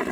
Point 0.00 0.08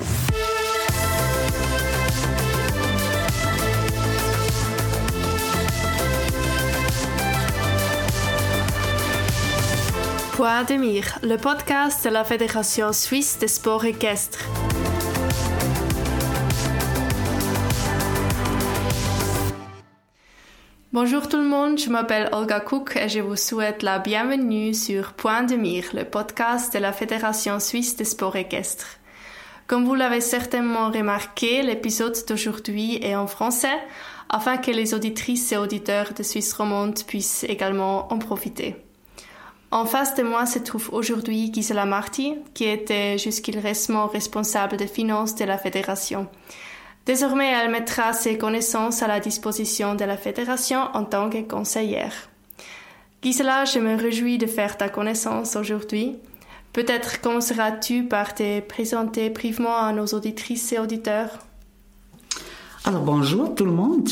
de 10.65 10.75
mire, 10.75 11.19
le 11.23 11.37
podcast 11.37 12.05
de 12.05 12.11
la 12.11 12.25
Fédération 12.25 12.93
suisse 12.93 13.39
des 13.39 13.49
sports 13.49 13.87
équestres. 13.87 14.45
Bonjour 20.93 21.29
tout 21.29 21.39
le 21.39 21.45
monde, 21.45 21.79
je 21.79 21.89
m'appelle 21.89 22.29
Olga 22.33 22.61
Cook 22.61 22.97
et 22.97 23.09
je 23.09 23.21
vous 23.21 23.37
souhaite 23.37 23.83
la 23.83 23.99
bienvenue 23.99 24.75
sur 24.75 25.15
Point 25.15 25.45
de 25.45 25.57
mire, 25.57 25.87
le 25.95 26.05
podcast 26.05 26.75
de 26.75 26.79
la 26.79 26.93
Fédération 26.93 27.59
suisse 27.59 27.97
des 27.97 28.05
sports 28.05 28.37
équestres. 28.37 28.99
Comme 29.69 29.85
vous 29.85 29.95
l'avez 29.95 30.23
certainement 30.23 30.91
remarqué, 30.91 31.61
l'épisode 31.61 32.17
d'aujourd'hui 32.27 32.99
est 33.03 33.15
en 33.15 33.27
français 33.27 33.79
afin 34.31 34.57
que 34.57 34.71
les 34.71 34.95
auditrices 34.95 35.53
et 35.53 35.59
auditeurs 35.59 36.15
de 36.15 36.23
Suisse 36.23 36.55
romande 36.55 37.05
puissent 37.05 37.45
également 37.45 38.11
en 38.11 38.19
profiter. 38.19 38.77
En 39.71 39.85
face 39.85 40.15
de 40.15 40.23
moi 40.23 40.47
se 40.47 40.59
trouve 40.59 40.89
aujourd'hui 40.95 41.53
Gisela 41.53 41.85
Marti, 41.85 42.35
qui 42.55 42.65
était 42.65 43.19
jusqu'il 43.19 43.59
récemment 43.59 44.07
responsable 44.07 44.79
des 44.79 44.87
finances 44.87 45.35
de 45.35 45.45
la 45.45 45.59
fédération. 45.59 46.29
Désormais, 47.05 47.53
elle 47.53 47.71
mettra 47.71 48.15
ses 48.15 48.39
connaissances 48.39 49.03
à 49.03 49.07
la 49.07 49.21
disposition 49.21 49.95
de 49.95 50.05
la 50.07 50.17
fédération 50.17 50.89
en 50.95 51.05
tant 51.05 51.29
que 51.29 51.43
conseillère. 51.43 52.31
Gisela, 53.23 53.67
je 53.67 53.81
me 53.81 53.97
réjouis 53.97 54.39
de 54.39 54.47
faire 54.47 54.79
ta 54.79 54.89
connaissance 54.89 55.57
aujourd'hui. 55.57 56.17
Peut-être 56.79 57.21
commenceras-tu 57.21 58.05
par 58.05 58.37
te 58.37 58.61
présenter 58.61 59.31
brièvement 59.31 59.79
à 59.79 59.93
nos 59.93 60.07
auditrices 60.07 60.73
et 60.73 60.79
auditeurs. 60.79 61.41
Alors 62.85 63.03
bonjour 63.03 63.53
tout 63.53 63.65
le 63.65 63.73
monde. 63.73 64.09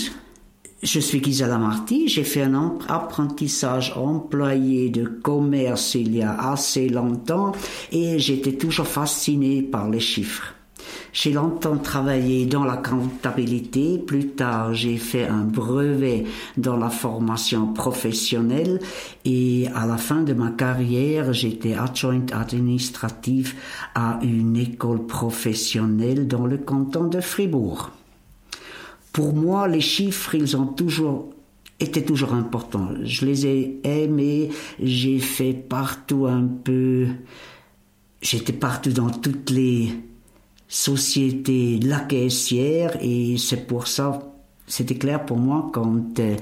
Je 0.82 0.98
suis 0.98 1.22
Gisela 1.22 1.58
Marti, 1.58 2.08
j'ai 2.08 2.24
fait 2.24 2.42
un 2.42 2.76
apprentissage 2.88 3.92
employé 3.96 4.90
de 4.90 5.04
commerce 5.04 5.94
il 5.94 6.16
y 6.16 6.22
a 6.22 6.36
assez 6.50 6.88
longtemps 6.88 7.52
et 7.92 8.18
j'étais 8.18 8.54
toujours 8.54 8.88
fasciné 8.88 9.62
par 9.62 9.88
les 9.88 10.00
chiffres. 10.00 10.55
J'ai 11.16 11.32
longtemps 11.32 11.78
travaillé 11.78 12.44
dans 12.44 12.64
la 12.64 12.76
comptabilité. 12.76 13.96
Plus 13.96 14.32
tard, 14.32 14.74
j'ai 14.74 14.98
fait 14.98 15.26
un 15.26 15.44
brevet 15.44 16.24
dans 16.58 16.76
la 16.76 16.90
formation 16.90 17.72
professionnelle 17.72 18.80
et 19.24 19.66
à 19.74 19.86
la 19.86 19.96
fin 19.96 20.20
de 20.20 20.34
ma 20.34 20.50
carrière, 20.50 21.32
j'étais 21.32 21.72
adjoint 21.72 22.26
administratif 22.32 23.56
à 23.94 24.18
une 24.22 24.58
école 24.58 25.06
professionnelle 25.06 26.28
dans 26.28 26.44
le 26.44 26.58
canton 26.58 27.04
de 27.04 27.22
Fribourg. 27.22 27.92
Pour 29.10 29.32
moi, 29.34 29.68
les 29.68 29.80
chiffres, 29.80 30.34
ils 30.34 30.54
ont 30.54 30.66
toujours 30.66 31.30
été 31.80 32.04
toujours 32.04 32.34
importants. 32.34 32.90
Je 33.04 33.24
les 33.24 33.46
ai 33.46 33.80
aimés, 33.84 34.50
j'ai 34.82 35.20
fait 35.20 35.54
partout 35.54 36.26
un 36.26 36.46
peu, 36.46 37.06
j'étais 38.20 38.52
partout 38.52 38.92
dans 38.92 39.08
toutes 39.08 39.48
les 39.48 39.94
société 40.68 41.78
la 41.80 42.00
caissière 42.00 42.96
et 43.00 43.36
c'est 43.38 43.66
pour 43.66 43.86
ça, 43.86 44.20
c'était 44.66 44.96
clair 44.96 45.24
pour 45.24 45.38
moi 45.38 45.70
quand 45.72 46.18
euh, 46.18 46.36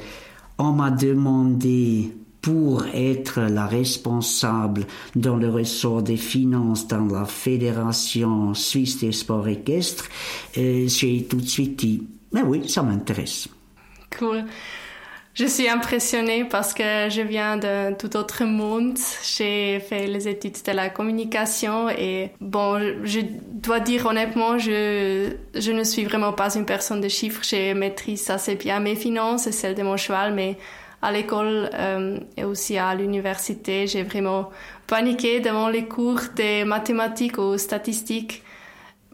on 0.59 0.73
m'a 0.73 0.91
demandé 0.91 2.13
pour 2.41 2.85
être 2.93 3.41
la 3.41 3.67
responsable 3.67 4.87
dans 5.17 5.37
le 5.37 5.49
ressort 5.49 6.03
des 6.03 6.19
finances 6.19 6.87
dans 6.87 7.07
la 7.07 7.25
Fédération 7.25 8.53
suisse 8.53 8.99
des 8.99 9.13
sports 9.13 9.49
équestres, 9.49 10.07
euh, 10.59 10.87
j'ai 10.87 11.25
tout 11.25 11.39
de 11.39 11.47
suite 11.47 11.79
dit, 11.79 12.03
mais 12.33 12.43
oui, 12.43 12.69
ça 12.69 12.83
m'intéresse. 12.83 13.49
Cool. 14.19 14.45
Je 15.35 15.47
suis 15.47 15.69
impressionnée 15.69 16.45
parce 16.45 16.73
que 16.73 17.09
je 17.11 17.21
viens 17.21 17.57
d'un 17.57 17.93
tout 17.93 18.17
autre 18.17 18.45
monde. 18.45 18.97
J'ai 19.37 19.81
fait 19.81 20.07
les 20.07 20.29
études 20.29 20.63
de 20.65 20.71
la 20.71 20.91
communication 20.91 21.89
et 21.91 22.31
bon, 22.41 22.79
je 23.03 23.19
dois 23.51 23.81
dire 23.81 24.07
honnêtement, 24.07 24.59
je, 24.59 25.33
je 25.53 25.73
ne 25.73 25.83
suis 25.83 26.05
vraiment 26.05 26.33
pas 26.33 26.55
une 26.55 26.65
personne 26.65 27.01
de 27.01 27.09
chiffres. 27.09 27.43
Je 27.43 27.73
maîtrise 27.75 28.31
assez 28.31 28.55
bien 28.55 28.79
mes 28.79 28.95
finances 28.95 29.49
et 29.49 29.53
celles 29.53 29.75
de 29.75 29.83
mon 29.83 29.97
cheval, 29.97 30.35
mais 30.35 30.57
à 31.03 31.11
l'école 31.11 31.69
euh, 31.75 32.21
et 32.37 32.45
aussi 32.45 32.79
à 32.79 32.95
l'université, 32.95 33.89
j'ai 33.89 34.05
vraiment 34.05 34.51
paniqué 34.87 35.41
devant 35.41 35.69
les 35.69 35.87
cours 35.87 36.21
de 36.37 36.63
mathématiques 36.63 37.39
ou 37.39 37.59
statistiques. 37.59 38.45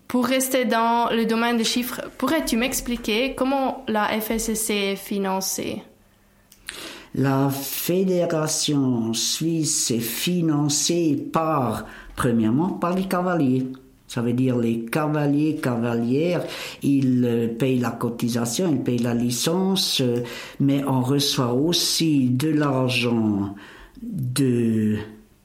Pour 0.07 0.27
rester 0.27 0.67
dans 0.67 1.09
le 1.11 1.25
domaine 1.25 1.57
des 1.57 1.65
chiffres, 1.65 2.03
pourrais-tu 2.19 2.59
m'expliquer 2.59 3.35
comment 3.35 3.87
la 3.89 4.09
FSC 4.21 4.71
est 4.71 4.97
financée? 4.97 5.83
La 7.15 7.51
fédération 7.51 9.13
suisse 9.15 9.91
est 9.91 9.99
financée 9.99 11.17
par, 11.33 11.87
premièrement, 12.15 12.69
par 12.71 12.95
les 12.95 13.05
cavaliers. 13.05 13.67
Ça 14.07 14.23
veut 14.23 14.33
dire 14.33 14.57
les 14.57 14.87
cavaliers, 14.87 15.57
cavalières, 15.57 16.45
ils 16.83 17.25
euh, 17.25 17.47
payent 17.47 17.79
la 17.79 17.93
cotisation, 17.93 18.69
ils 18.71 18.83
payent 18.83 18.99
la 18.99 19.15
licence, 19.15 20.01
euh, 20.01 20.23
mais 20.59 20.83
on 20.85 21.01
reçoit 21.01 21.53
aussi 21.53 22.29
de 22.29 22.49
l'argent 22.49 23.55
de 24.03 24.97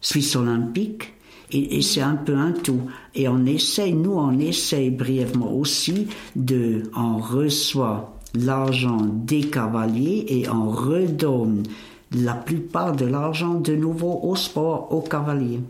Suisse 0.02 0.36
olympique. 0.36 1.14
Et, 1.52 1.84
c'est 1.84 2.02
un 2.02 2.16
peu 2.16 2.36
un 2.36 2.52
tout. 2.54 2.82
Et 3.14 3.28
on 3.28 3.46
essaye, 3.46 3.94
nous, 3.94 4.14
on 4.14 4.40
essaye 4.40 4.90
brièvement 4.90 5.54
aussi 5.54 6.08
de, 6.36 6.84
on 6.96 7.18
reçoit 7.18 8.15
l'argent 8.38 9.00
des 9.02 9.50
cavaliers 9.50 10.26
et 10.28 10.50
on 10.50 10.70
redonne 10.70 11.64
la 12.12 12.34
plupart 12.34 12.94
de 12.96 13.06
l'argent 13.06 13.56
de 13.56 13.76
nouveau 13.76 14.20
au 14.24 14.36
sport, 14.36 14.92
aux 14.92 15.02
cavaliers. 15.02 15.62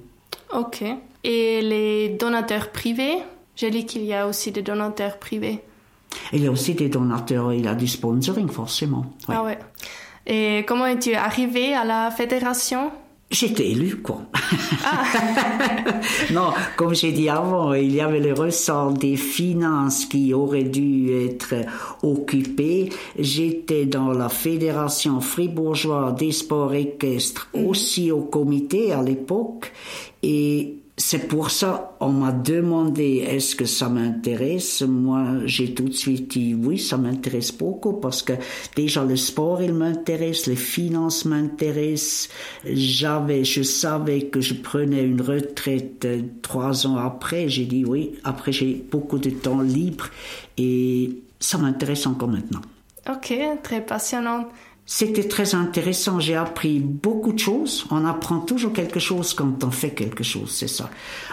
Ok. 0.53 0.83
Et 1.23 1.61
les 1.61 2.09
donateurs 2.09 2.71
privés? 2.71 3.17
J'ai 3.55 3.71
dit 3.71 3.85
qu'il 3.85 4.03
y 4.03 4.13
a 4.13 4.27
aussi 4.27 4.51
des 4.51 4.61
donateurs 4.61 5.17
privés. 5.17 5.61
Il 6.33 6.43
y 6.43 6.47
a 6.47 6.51
aussi 6.51 6.73
des 6.75 6.89
donateurs, 6.89 7.53
il 7.53 7.65
y 7.65 7.67
a 7.67 7.75
du 7.75 7.87
sponsoring 7.87 8.49
forcément. 8.49 9.05
Ah 9.27 9.43
ouais. 9.43 9.57
Et 10.27 10.65
comment 10.67 10.85
es-tu 10.85 11.13
arrivé 11.13 11.73
à 11.73 11.85
la 11.85 12.11
fédération? 12.11 12.91
J'étais 13.31 13.71
élu, 13.71 13.97
quoi. 13.97 14.21
Ah. 14.85 15.03
non, 16.31 16.53
comme 16.77 16.93
j'ai 16.93 17.11
dit 17.11 17.27
avant, 17.27 17.73
il 17.73 17.93
y 17.93 17.99
avait 17.99 18.19
le 18.19 18.33
ressort 18.33 18.93
des 18.93 19.17
finances 19.17 20.05
qui 20.05 20.33
aurait 20.33 20.63
dû 20.63 21.11
être 21.25 21.55
occupé. 22.03 22.89
J'étais 23.17 23.87
dans 23.87 24.11
la 24.11 24.29
Fédération 24.29 25.21
fribourgeoise 25.21 26.15
des 26.15 26.31
sports 26.31 26.75
équestres, 26.75 27.49
mhm. 27.55 27.65
aussi 27.65 28.11
au 28.11 28.21
comité 28.21 28.93
à 28.93 29.01
l'époque, 29.01 29.73
et 30.21 30.75
c'est 30.97 31.27
pour 31.27 31.51
ça 31.51 31.97
on 31.99 32.09
m'a 32.09 32.31
demandé 32.31 33.25
est-ce 33.27 33.55
que 33.55 33.65
ça 33.65 33.89
m'intéresse? 33.89 34.81
Moi, 34.81 35.39
j'ai 35.45 35.73
tout 35.73 35.89
de 35.89 35.93
suite 35.93 36.31
dit 36.31 36.53
oui, 36.53 36.79
ça 36.79 36.97
m'intéresse 36.97 37.51
beaucoup 37.51 37.93
parce 37.93 38.23
que 38.23 38.33
déjà 38.75 39.03
le 39.03 39.15
sport 39.15 39.61
il 39.61 39.73
m'intéresse, 39.73 40.47
les 40.47 40.55
finances 40.55 41.25
m'intéressent. 41.25 42.29
J'avais, 42.65 43.43
je 43.43 43.63
savais 43.63 44.27
que 44.27 44.39
je 44.39 44.53
prenais 44.53 45.03
une 45.03 45.21
retraite 45.21 46.07
trois 46.41 46.87
ans 46.87 46.97
après. 46.97 47.49
J'ai 47.49 47.65
dit 47.65 47.83
oui. 47.85 48.13
Après, 48.23 48.51
j'ai 48.51 48.85
beaucoup 48.89 49.19
de 49.19 49.31
temps 49.31 49.61
libre 49.61 50.09
et 50.57 51.21
ça 51.39 51.57
m'intéresse 51.57 52.05
encore 52.07 52.29
maintenant. 52.29 52.61
Ok, 53.09 53.33
très 53.63 53.81
passionnant. 53.85 54.47
C'était 54.87 55.27
très 55.27 55.55
intéressant. 55.55 56.19
J'ai 56.19 56.35
appris 56.35 56.79
beaucoup 56.79 57.33
de 57.33 57.39
choses. 57.39 57.85
On 57.89 58.05
apprend 58.05 58.39
toujours 58.39 58.71
quelque 58.71 58.99
chose 58.99 59.33
quand 59.33 59.63
on 59.63 59.71
fait 59.71 59.89
quelque 59.89 60.23
chose, 60.23 60.51
c'est 60.51 60.67
ça. 60.67 60.91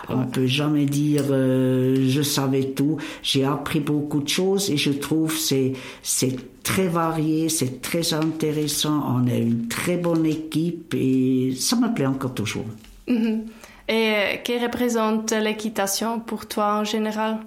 On 0.09 0.19
ne 0.19 0.25
peut 0.25 0.47
jamais 0.47 0.87
dire 0.87 1.25
euh, 1.31 2.09
je 2.09 2.23
savais 2.23 2.65
tout. 2.65 2.97
J'ai 3.23 3.45
appris 3.45 3.81
beaucoup 3.81 4.23
de 4.23 4.29
choses 4.29 4.71
et 4.71 4.79
je 4.79 4.91
trouve 4.91 5.37
c'est 5.37 5.75
c'est 6.03 6.63
très 6.63 6.89
varié, 6.89 7.51
c'est 7.51 7.83
très 7.83 8.15
intéressant. 8.15 9.05
On 9.07 9.27
est 9.27 9.41
une 9.41 9.69
très 9.69 9.99
bonne 9.99 10.25
équipe 10.25 10.95
et 10.95 11.55
ça 11.55 11.77
me 11.77 11.93
plaît 11.93 12.07
encore 12.07 12.33
toujours. 12.33 12.65
Mm-hmm. 13.07 13.41
Et 13.89 13.93
euh, 13.93 14.37
que 14.37 14.63
représente 14.63 15.33
l'équitation 15.33 16.21
pour 16.21 16.47
toi 16.47 16.77
en 16.77 16.85
général? 16.85 17.41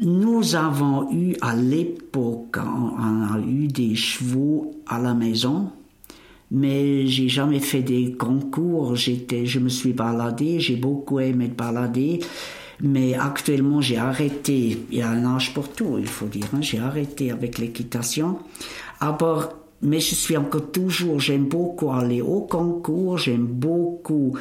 Nous 0.00 0.54
avons 0.54 1.12
eu 1.12 1.36
à 1.40 1.54
l'époque, 1.54 2.56
on 2.56 3.34
a 3.34 3.38
eu 3.46 3.68
des 3.68 3.94
chevaux 3.94 4.82
à 4.86 4.98
la 4.98 5.14
maison, 5.14 5.70
mais 6.50 7.06
j'ai 7.06 7.28
jamais 7.28 7.60
fait 7.60 7.82
des 7.82 8.12
concours. 8.12 8.96
J'étais, 8.96 9.46
je 9.46 9.58
me 9.58 9.68
suis 9.68 9.92
baladé, 9.92 10.60
j'ai 10.60 10.76
beaucoup 10.76 11.20
aimé 11.20 11.48
me 11.48 11.54
balader, 11.54 12.20
mais 12.80 13.14
actuellement 13.14 13.80
j'ai 13.80 13.98
arrêté. 13.98 14.78
Il 14.90 14.98
y 14.98 15.02
a 15.02 15.10
un 15.10 15.24
âge 15.36 15.54
pour 15.54 15.68
tout, 15.68 15.96
il 15.98 16.08
faut 16.08 16.26
dire. 16.26 16.46
Hein. 16.54 16.62
J'ai 16.62 16.78
arrêté 16.78 17.30
avec 17.30 17.58
l'équitation. 17.58 18.38
Alors, 19.00 19.54
mais 19.82 20.00
je 20.00 20.14
suis 20.14 20.36
encore 20.36 20.70
toujours, 20.70 21.18
j'aime 21.20 21.46
beaucoup 21.46 21.90
aller 21.90 22.22
au 22.22 22.42
concours, 22.42 23.18
j'aime 23.18 23.46
beaucoup 23.46 24.36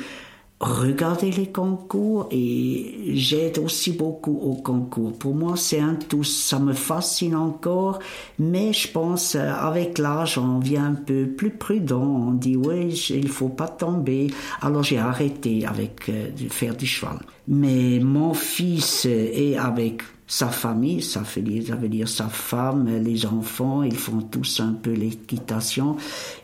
regarder 0.61 1.31
les 1.31 1.47
concours 1.47 2.27
et 2.31 3.11
j'aide 3.13 3.57
aussi 3.57 3.93
beaucoup 3.93 4.37
au 4.37 4.53
concours. 4.53 5.13
Pour 5.13 5.33
moi, 5.33 5.55
c'est 5.57 5.79
un 5.79 5.95
tout, 5.95 6.23
ça 6.23 6.59
me 6.59 6.73
fascine 6.73 7.35
encore, 7.35 7.99
mais 8.37 8.71
je 8.71 8.87
pense 8.91 9.35
euh, 9.35 9.51
avec 9.51 9.97
l'âge, 9.97 10.37
on 10.37 10.59
vient 10.59 10.85
un 10.85 10.93
peu 10.93 11.27
plus 11.27 11.49
prudent. 11.49 12.03
On 12.03 12.31
dit 12.31 12.55
oui, 12.55 12.89
il 13.09 13.27
faut 13.27 13.49
pas 13.49 13.67
tomber. 13.67 14.27
Alors 14.61 14.83
j'ai 14.83 14.99
arrêté 14.99 15.65
avec 15.65 16.09
euh, 16.09 16.29
de 16.29 16.47
faire 16.49 16.75
du 16.75 16.85
cheval. 16.85 17.17
Mais 17.47 17.99
mon 17.99 18.33
fils 18.33 19.05
est 19.05 19.57
avec 19.57 20.03
sa 20.27 20.47
famille, 20.47 21.01
ça 21.01 21.23
ça 21.25 21.75
veut 21.75 21.89
dire 21.89 22.07
sa 22.07 22.29
femme, 22.29 22.87
les 23.03 23.25
enfants, 23.25 23.83
ils 23.83 23.97
font 23.97 24.21
tous 24.21 24.61
un 24.61 24.71
peu 24.71 24.91
l'équitation 24.91 25.97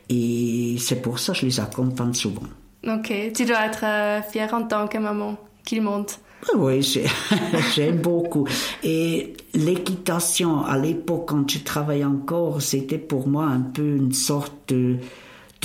et 0.10 0.76
c'est 0.78 1.02
pour 1.02 1.20
ça 1.20 1.32
que 1.32 1.40
je 1.40 1.46
les 1.46 1.60
accompagne 1.62 2.14
souvent. 2.14 2.44
Ok, 2.88 3.14
tu 3.36 3.46
dois 3.46 3.66
être 3.66 3.84
euh, 3.84 4.22
fière 4.22 4.54
en 4.54 4.64
tant 4.64 4.88
que 4.88 4.98
maman 4.98 5.36
qu'il 5.66 5.82
monte. 5.82 6.20
Oui, 6.56 6.82
j'aime 7.76 7.98
beaucoup. 7.98 8.48
Et 8.84 9.34
l'équitation, 9.54 10.64
à 10.64 10.78
l'époque, 10.78 11.26
quand 11.28 11.50
je 11.50 11.60
travaillais 11.60 12.06
encore, 12.06 12.62
c'était 12.62 12.98
pour 12.98 13.28
moi 13.28 13.46
un 13.46 13.60
peu 13.60 13.96
une 13.98 14.14
sorte 14.14 14.74
de, 14.74 14.98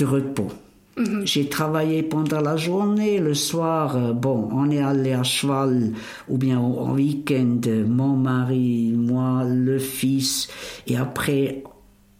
repos. 0.03 0.49
Mhm. 0.97 1.25
J'ai 1.25 1.47
travaillé 1.47 2.03
pendant 2.03 2.41
la 2.41 2.57
journée, 2.57 3.19
le 3.19 3.33
soir, 3.33 3.95
euh, 3.95 4.11
bon, 4.11 4.49
on 4.51 4.69
est 4.69 4.81
allé 4.81 5.13
à 5.13 5.23
cheval 5.23 5.93
ou 6.27 6.37
bien 6.37 6.59
au 6.59 6.89
week-end, 6.89 7.61
mon 7.87 8.17
mari, 8.17 8.93
moi, 8.95 9.43
le 9.45 9.79
fils, 9.79 10.49
et 10.87 10.97
après 10.97 11.63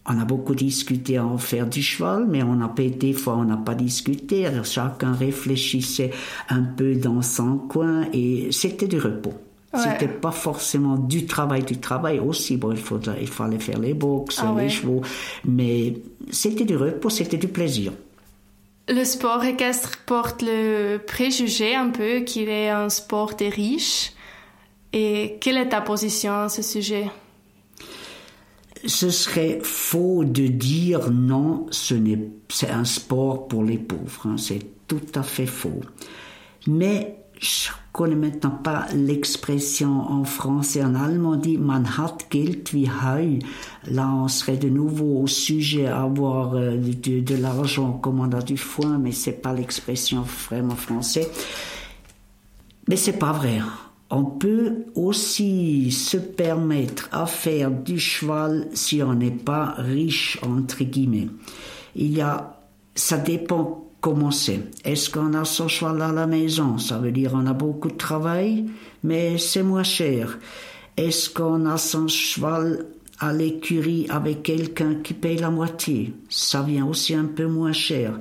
on 0.06 0.18
a 0.18 0.24
beaucoup 0.24 0.54
discuté 0.54 1.16
à 1.16 1.24
en 1.24 1.38
faire 1.38 1.66
du 1.66 1.82
cheval, 1.82 2.26
mais 2.28 2.42
on 2.42 2.60
a 2.60 2.72
des 2.76 3.12
fois 3.12 3.36
on 3.36 3.44
n'a 3.44 3.56
pas 3.56 3.74
discuté. 3.74 4.46
Chacun 4.62 5.12
réfléchissait 5.12 6.10
un 6.50 6.62
peu 6.62 6.94
dans 6.94 7.22
son 7.22 7.56
coin 7.56 8.06
et 8.12 8.48
c'était 8.50 8.86
du 8.86 8.98
repos. 8.98 9.34
C'était 9.76 10.08
pas 10.08 10.30
forcément 10.30 10.96
du 10.96 11.26
travail, 11.26 11.64
du 11.64 11.78
travail 11.78 12.20
aussi. 12.20 12.56
Bon, 12.56 12.72
il, 12.72 13.26
fallait 13.26 13.58
faire 13.58 13.80
les 13.80 13.92
box, 13.92 14.38
ah 14.40 14.54
les 14.56 14.68
chevaux, 14.68 15.02
mais 15.44 15.94
c'était 16.30 16.64
du 16.64 16.76
repos, 16.76 17.10
c'était 17.10 17.38
du 17.38 17.48
plaisir. 17.48 17.92
Le 18.88 19.02
sport 19.02 19.42
équestre 19.42 19.98
porte 20.06 20.42
le 20.42 20.98
préjugé 20.98 21.74
un 21.74 21.88
peu 21.88 22.20
qu'il 22.20 22.48
est 22.48 22.68
un 22.68 22.88
sport 22.88 23.34
des 23.34 23.48
riches. 23.48 24.12
Et 24.92 25.38
quelle 25.40 25.56
est 25.56 25.70
ta 25.70 25.80
position 25.80 26.34
à 26.34 26.48
ce 26.48 26.62
sujet? 26.62 27.06
Ce 28.86 29.10
serait 29.10 29.60
faux 29.62 30.24
de 30.24 30.46
dire 30.46 31.10
non, 31.10 31.66
ce 31.70 31.94
n'est, 31.94 32.18
c'est 32.48 32.70
un 32.70 32.84
sport 32.84 33.48
pour 33.48 33.64
les 33.64 33.78
pauvres. 33.78 34.26
Hein, 34.26 34.36
c'est 34.36 34.60
tout 34.86 35.00
à 35.14 35.22
fait 35.22 35.46
faux. 35.46 35.80
Mais 36.66 37.16
je 37.40 37.70
connais 37.92 38.14
maintenant 38.14 38.50
pas 38.50 38.86
l'expression 38.94 40.00
en 40.00 40.24
français. 40.24 40.82
En 40.82 40.94
allemand 40.94 41.36
dit 41.36 41.58
man 41.58 41.86
hat 41.86 42.18
Geld 42.30 42.68
wie 42.72 42.86
Heu. 42.86 43.38
Là, 43.90 44.10
on 44.12 44.28
serait 44.28 44.56
de 44.56 44.68
nouveau 44.68 45.22
au 45.22 45.26
sujet 45.26 45.86
à 45.86 46.02
avoir 46.02 46.54
euh, 46.54 46.76
de, 46.76 47.34
l'argent 47.36 47.92
comme 47.92 48.20
on 48.20 48.32
a 48.32 48.42
du 48.42 48.56
foin, 48.56 48.98
mais 48.98 49.12
c'est 49.12 49.42
pas 49.42 49.52
l'expression 49.52 50.22
vraiment 50.48 50.76
français. 50.76 51.28
Mais 52.88 52.96
c'est 52.96 53.18
pas 53.18 53.32
vrai. 53.32 53.60
On 54.16 54.22
peut 54.22 54.84
aussi 54.94 55.90
se 55.90 56.16
permettre 56.16 57.08
à 57.10 57.26
faire 57.26 57.72
du 57.72 57.98
cheval 57.98 58.68
si 58.72 59.02
on 59.02 59.12
n'est 59.12 59.32
pas 59.32 59.74
riche, 59.76 60.38
entre 60.42 60.84
guillemets. 60.84 61.30
Il 61.96 62.16
y 62.16 62.20
a, 62.20 62.60
ça 62.94 63.16
dépend 63.18 63.88
comment 64.00 64.30
c'est. 64.30 64.60
Est-ce 64.84 65.10
qu'on 65.10 65.34
a 65.34 65.44
son 65.44 65.66
cheval 65.66 66.00
à 66.00 66.12
la 66.12 66.28
maison? 66.28 66.78
Ça 66.78 66.98
veut 66.98 67.10
dire 67.10 67.32
on 67.34 67.44
a 67.46 67.54
beaucoup 67.54 67.88
de 67.88 67.96
travail, 67.96 68.66
mais 69.02 69.36
c'est 69.36 69.64
moins 69.64 69.82
cher. 69.82 70.38
Est-ce 70.96 71.28
qu'on 71.28 71.66
a 71.66 71.76
son 71.76 72.06
cheval 72.06 72.86
à 73.18 73.32
l'écurie 73.32 74.06
avec 74.10 74.44
quelqu'un 74.44 74.94
qui 75.02 75.14
paye 75.14 75.38
la 75.38 75.50
moitié? 75.50 76.12
Ça 76.28 76.62
vient 76.62 76.86
aussi 76.86 77.14
un 77.14 77.24
peu 77.24 77.46
moins 77.46 77.72
cher 77.72 78.20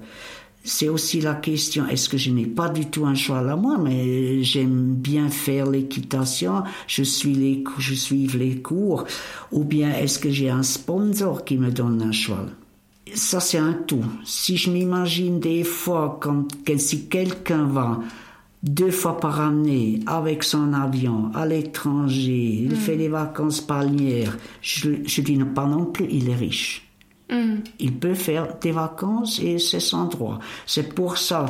c'est 0.63 0.87
aussi 0.87 1.19
la 1.19 1.35
question, 1.35 1.87
est-ce 1.87 2.07
que 2.07 2.17
je 2.17 2.31
n'ai 2.31 2.45
pas 2.45 2.69
du 2.69 2.85
tout 2.85 3.05
un 3.05 3.15
choix 3.15 3.39
à 3.39 3.55
moi, 3.55 3.77
mais 3.77 4.43
j'aime 4.43 4.95
bien 4.95 5.29
faire 5.29 5.69
l'équitation, 5.69 6.63
je 6.87 7.03
suis 7.03 7.33
les, 7.33 7.63
je 7.77 7.93
suis 7.93 8.27
les 8.27 8.57
cours, 8.61 9.03
ou 9.51 9.65
bien 9.65 9.93
est-ce 9.93 10.19
que 10.19 10.29
j'ai 10.29 10.49
un 10.49 10.63
sponsor 10.63 11.43
qui 11.43 11.57
me 11.57 11.69
donne 11.69 12.01
un 12.01 12.13
choix? 12.13 12.45
Ça, 13.13 13.41
c'est 13.41 13.57
un 13.57 13.73
tout. 13.73 14.05
Si 14.23 14.57
je 14.57 14.71
m'imagine 14.71 15.39
des 15.39 15.63
fois 15.63 16.17
quand, 16.21 16.47
si 16.77 17.07
quelqu'un 17.07 17.65
va 17.65 17.99
deux 18.63 18.91
fois 18.91 19.19
par 19.19 19.41
année 19.41 19.99
avec 20.07 20.43
son 20.43 20.71
avion 20.71 21.29
à 21.35 21.45
l'étranger, 21.45 22.61
il 22.63 22.71
hmm. 22.71 22.75
fait 22.75 22.95
des 22.95 23.09
vacances 23.09 23.59
palmières, 23.59 24.37
je, 24.61 24.91
je 25.05 25.21
dis 25.21 25.37
non, 25.37 25.47
pas 25.47 25.65
non 25.65 25.85
plus, 25.85 26.07
il 26.09 26.29
est 26.29 26.35
riche. 26.35 26.87
Mm. 27.33 27.63
Il 27.79 27.93
peut 27.97 28.13
faire 28.13 28.57
des 28.59 28.71
vacances 28.71 29.39
et 29.39 29.57
c'est 29.59 29.79
son 29.79 30.05
droit. 30.05 30.39
C'est 30.65 30.93
pour 30.93 31.17
ça. 31.17 31.47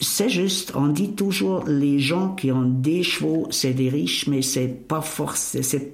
C'est 0.00 0.28
juste, 0.28 0.72
on 0.76 0.88
dit 0.88 1.12
toujours 1.12 1.64
les 1.66 1.98
gens 1.98 2.34
qui 2.34 2.52
ont 2.52 2.62
des 2.62 3.02
chevaux, 3.02 3.48
c'est 3.50 3.72
des 3.72 3.88
riches, 3.88 4.28
mais 4.28 4.42
c'est 4.42 4.68
pas 4.68 5.00
forcément, 5.00 5.64
c'est 5.64 5.92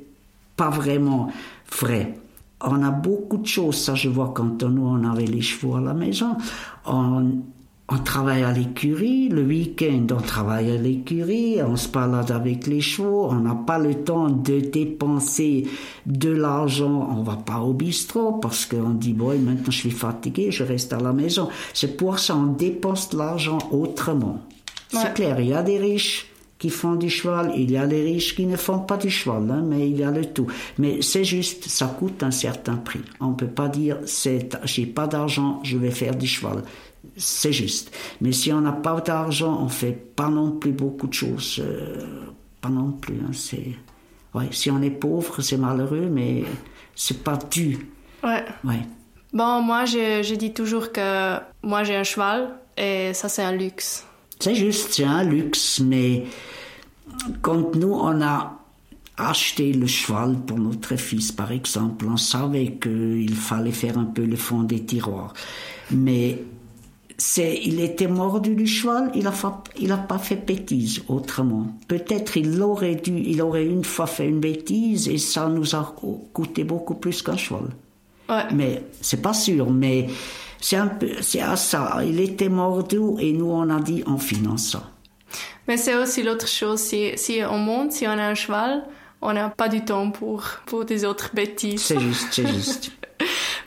pas 0.56 0.69
vraiment 0.69 1.31
vrai. 1.79 2.19
On 2.61 2.83
a 2.83 2.91
beaucoup 2.91 3.39
de 3.39 3.47
choses, 3.47 3.77
ça 3.77 3.95
je 3.95 4.09
vois 4.09 4.33
quand 4.35 4.62
nous 4.62 4.87
on 4.87 5.05
avait 5.05 5.25
les 5.25 5.41
chevaux 5.41 5.77
à 5.77 5.81
la 5.81 5.95
maison. 5.95 6.37
On, 6.85 7.41
on 7.88 7.98
travaille 7.98 8.42
à 8.42 8.50
l'écurie, 8.50 9.28
le 9.28 9.42
week-end 9.42 10.06
on 10.10 10.20
travaille 10.20 10.70
à 10.70 10.76
l'écurie, 10.76 11.58
on 11.62 11.76
se 11.76 11.88
balade 11.88 12.31
avec 12.31 12.66
les 12.66 12.81
chevaux, 12.81 13.28
on 13.31 13.40
n'a 13.40 13.54
pas 13.54 13.78
le 13.78 13.94
temps 13.94 14.31
de 14.31 14.60
dépenser 14.60 15.66
de 16.06 16.31
l'argent, 16.31 17.10
on 17.14 17.22
va 17.22 17.36
pas 17.36 17.58
au 17.58 17.75
bistrot 17.75 18.32
parce 18.40 18.64
qu'on 18.64 18.90
dit 18.90 19.12
bon 19.12 19.38
maintenant 19.38 19.64
je 19.66 19.78
suis 19.78 19.90
fatigué, 19.90 20.50
je 20.50 20.64
reste 20.64 20.94
à 20.94 20.98
la 20.98 21.12
maison. 21.12 21.50
C'est 21.75 21.96
pour 21.96 22.19
ça 22.19 22.36
on 22.36 22.52
dépense 22.52 23.12
l'argent 23.12 23.58
autrement. 23.70 24.40
C'est 24.88 25.12
clair, 25.12 25.38
il 25.40 25.48
y 25.48 25.54
a 25.54 25.62
des 25.62 25.78
riches 25.78 26.26
qui 26.58 26.70
font 26.70 26.94
du 26.94 27.10
cheval, 27.10 27.52
il 27.56 27.70
y 27.70 27.76
a 27.76 27.86
des 27.86 28.02
riches 28.02 28.34
qui 28.34 28.46
ne 28.46 28.56
font 28.56 28.78
pas 28.78 28.96
du 28.96 29.10
cheval, 29.10 29.50
hein, 29.50 29.62
mais 29.66 29.90
il 29.90 29.98
y 29.98 30.04
a 30.04 30.10
le 30.10 30.25
tout. 30.25 30.46
Mais 30.78 31.02
c'est 31.02 31.25
juste, 31.25 31.69
ça 31.69 31.86
coûte 31.86 32.22
un 32.22 32.31
certain 32.31 32.76
prix. 32.76 33.02
On 33.20 33.32
peut 33.32 33.48
pas 33.48 33.69
dire 33.69 33.98
c'est 34.06 34.56
j'ai 34.64 34.86
pas 34.86 35.06
d'argent, 35.06 35.60
je 35.64 35.76
vais 35.76 35.90
faire 35.90 36.14
du 36.14 36.26
cheval 36.26 36.62
c'est 37.17 37.53
juste. 37.53 37.95
Mais 38.21 38.33
si 38.33 38.53
on 38.53 38.61
n'a 38.61 38.73
pas 38.73 39.01
d'argent, 39.01 39.59
on 39.61 39.69
fait 39.69 39.93
pas 39.93 40.29
non 40.29 40.53
plus 40.53 40.73
beaucoup 40.73 41.06
de 41.06 41.12
choses. 41.15 41.61
Euh, 41.65 42.27
pas 42.61 42.69
non 42.69 42.93
plus. 42.93 43.17
Hein, 43.17 43.33
c'est, 43.33 43.77
ouais, 44.35 44.49
si 44.51 44.71
on 44.71 44.81
est 44.83 44.91
pauvre, 44.91 45.41
c'est 45.41 45.56
malheureux, 45.56 46.08
mais 46.11 46.44
c'est 46.94 47.23
pas 47.23 47.39
dû. 47.51 47.89
Ouais. 48.23 48.44
ouais. 48.65 48.81
Bon, 49.32 49.61
moi, 49.63 49.84
je, 49.84 50.23
je 50.23 50.34
dis 50.34 50.53
toujours 50.53 50.93
que 50.93 51.37
moi, 51.63 51.84
j'ai 51.84 51.96
un 51.96 52.05
cheval 52.05 52.51
et 52.77 53.13
ça, 53.15 53.29
c'est 53.29 53.43
un 53.43 53.53
luxe. 53.53 54.06
C'est 54.39 54.55
juste, 54.55 54.94
c'est 54.94 55.05
un 55.05 55.25
luxe, 55.25 55.81
mais 55.81 56.25
quand 57.43 57.75
nous, 57.77 57.93
on 57.93 58.20
a 58.23 58.61
acheté 59.17 59.73
le 59.73 59.87
cheval 59.87 60.37
pour 60.46 60.58
notre 60.58 60.96
fils, 60.96 61.31
par 61.32 61.53
exemple, 61.53 62.06
on 62.08 62.17
savait 62.17 62.73
qu'il 62.81 63.34
fallait 63.34 63.73
faire 63.73 63.99
un 63.99 64.05
peu 64.05 64.25
le 64.25 64.37
fond 64.37 64.63
des 64.63 64.84
tiroirs. 64.84 65.32
Mais 65.91 66.43
c'est, 67.17 67.61
il 67.63 67.81
était 67.81 68.09
mordu 68.09 68.55
du 68.55 68.67
cheval, 68.67 69.11
il 69.15 69.27
a, 69.27 69.33
il 69.79 69.93
a 69.93 69.97
pas 69.97 70.19
fait 70.19 70.37
bêtise 70.37 71.03
autrement. 71.09 71.67
Peut-être 71.87 72.37
il 72.37 72.61
aurait 72.61 72.97
dû, 72.97 73.17
il 73.19 73.41
aurait 73.41 73.65
une 73.65 73.85
fois 73.85 74.06
fait 74.06 74.29
une 74.29 74.41
bêtise 74.41 75.09
et 75.09 75.19
ça 75.19 75.49
nous 75.49 75.75
a 75.75 75.94
coûté 76.33 76.65
beaucoup 76.65 76.94
plus 76.94 77.23
qu'un 77.23 77.37
cheval. 77.37 77.69
Ouais. 78.29 78.44
Mais 78.53 78.83
c'est 79.01 79.23
pas 79.23 79.35
sûr, 79.35 79.71
mais 79.71 80.09
c'est 80.61 80.77
un 80.77 80.89
peu, 80.89 81.09
c'est 81.21 81.41
à 81.41 81.56
ça. 81.56 82.01
Il 82.05 82.19
était 82.21 82.49
mordu 82.49 82.99
et 83.21 83.33
nous 83.33 83.51
on 83.51 83.71
a 83.71 83.81
dit 83.81 84.03
on 84.06 84.19
finance 84.19 84.71
ça. 84.71 84.83
Mais 85.69 85.77
c'est 85.77 85.94
aussi 85.94 86.23
l'autre 86.23 86.49
chose, 86.49 86.81
si, 86.81 87.13
si 87.17 87.41
on 87.49 87.59
monte, 87.59 87.93
si 87.93 88.06
on 88.06 88.11
a 88.11 88.25
un 88.27 88.35
cheval, 88.35 88.85
on 89.23 89.33
n'a 89.33 89.49
pas 89.49 89.69
du 89.69 89.85
temps 89.85 90.11
pour, 90.11 90.44
pour 90.67 90.85
des 90.85 91.05
autres 91.05 91.31
bêtises. 91.33 91.83
C'est 91.83 92.01
juste, 92.01 92.29
c'est 92.33 92.47
juste. 92.47 92.91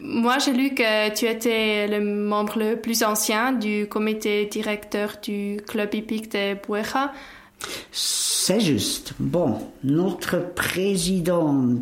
Moi, 0.02 0.38
j'ai 0.40 0.54
lu 0.54 0.74
que 0.74 1.14
tu 1.16 1.26
étais 1.26 1.88
le 1.88 2.02
membre 2.02 2.60
le 2.60 2.76
plus 2.76 3.04
ancien 3.04 3.52
du 3.52 3.88
comité 3.88 4.46
directeur 4.46 5.16
du 5.22 5.60
club 5.68 5.94
hippique 5.94 6.32
de 6.32 6.56
Bueja. 6.66 7.14
C'est 7.92 8.60
juste. 8.60 9.14
Bon, 9.20 9.60
notre 9.84 10.54
président 10.54 11.76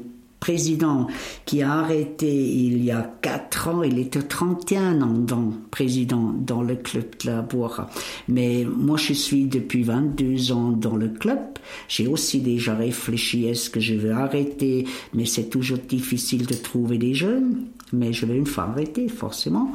président 0.45 1.07
qui 1.45 1.63
a 1.63 1.71
arrêté 1.71 2.31
il 2.31 2.83
y 2.83 2.91
a 2.91 3.15
4 3.23 3.67
ans, 3.69 3.81
il 3.81 3.97
était 3.97 4.21
31 4.21 5.01
ans 5.01 5.17
dans, 5.17 5.51
président 5.71 6.35
dans 6.37 6.61
le 6.61 6.75
club 6.75 7.05
de 7.23 7.31
la 7.31 7.41
Boira. 7.41 7.89
Mais 8.27 8.63
moi 8.63 8.95
je 8.97 9.13
suis 9.13 9.45
depuis 9.45 9.81
22 9.81 10.51
ans 10.51 10.69
dans 10.69 10.97
le 10.97 11.07
club. 11.07 11.39
J'ai 11.87 12.05
aussi 12.05 12.41
déjà 12.41 12.75
réfléchi 12.75 13.47
est-ce 13.47 13.71
que 13.71 13.79
je 13.79 13.95
veux 13.95 14.11
arrêter, 14.11 14.85
mais 15.15 15.25
c'est 15.25 15.49
toujours 15.49 15.79
difficile 15.79 16.45
de 16.45 16.53
trouver 16.53 16.99
des 16.99 17.15
jeunes. 17.15 17.65
Mais 17.95 18.13
je 18.13 18.25
vais 18.25 18.37
une 18.37 18.45
fois 18.45 18.65
arrêter, 18.65 19.07
forcément. 19.07 19.71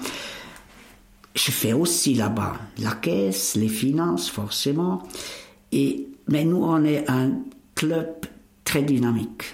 je 1.35 1.51
fais 1.51 1.73
aussi 1.73 2.15
là-bas 2.15 2.55
la 2.79 2.93
caisse, 2.93 3.57
les 3.57 3.69
finances, 3.69 4.29
forcément. 4.29 5.03
Et, 5.73 6.09
mais 6.29 6.45
nous, 6.45 6.63
on 6.63 6.85
est 6.85 7.09
un 7.09 7.33
club 7.75 8.27
très 8.65 8.83
dynamique. 8.83 9.45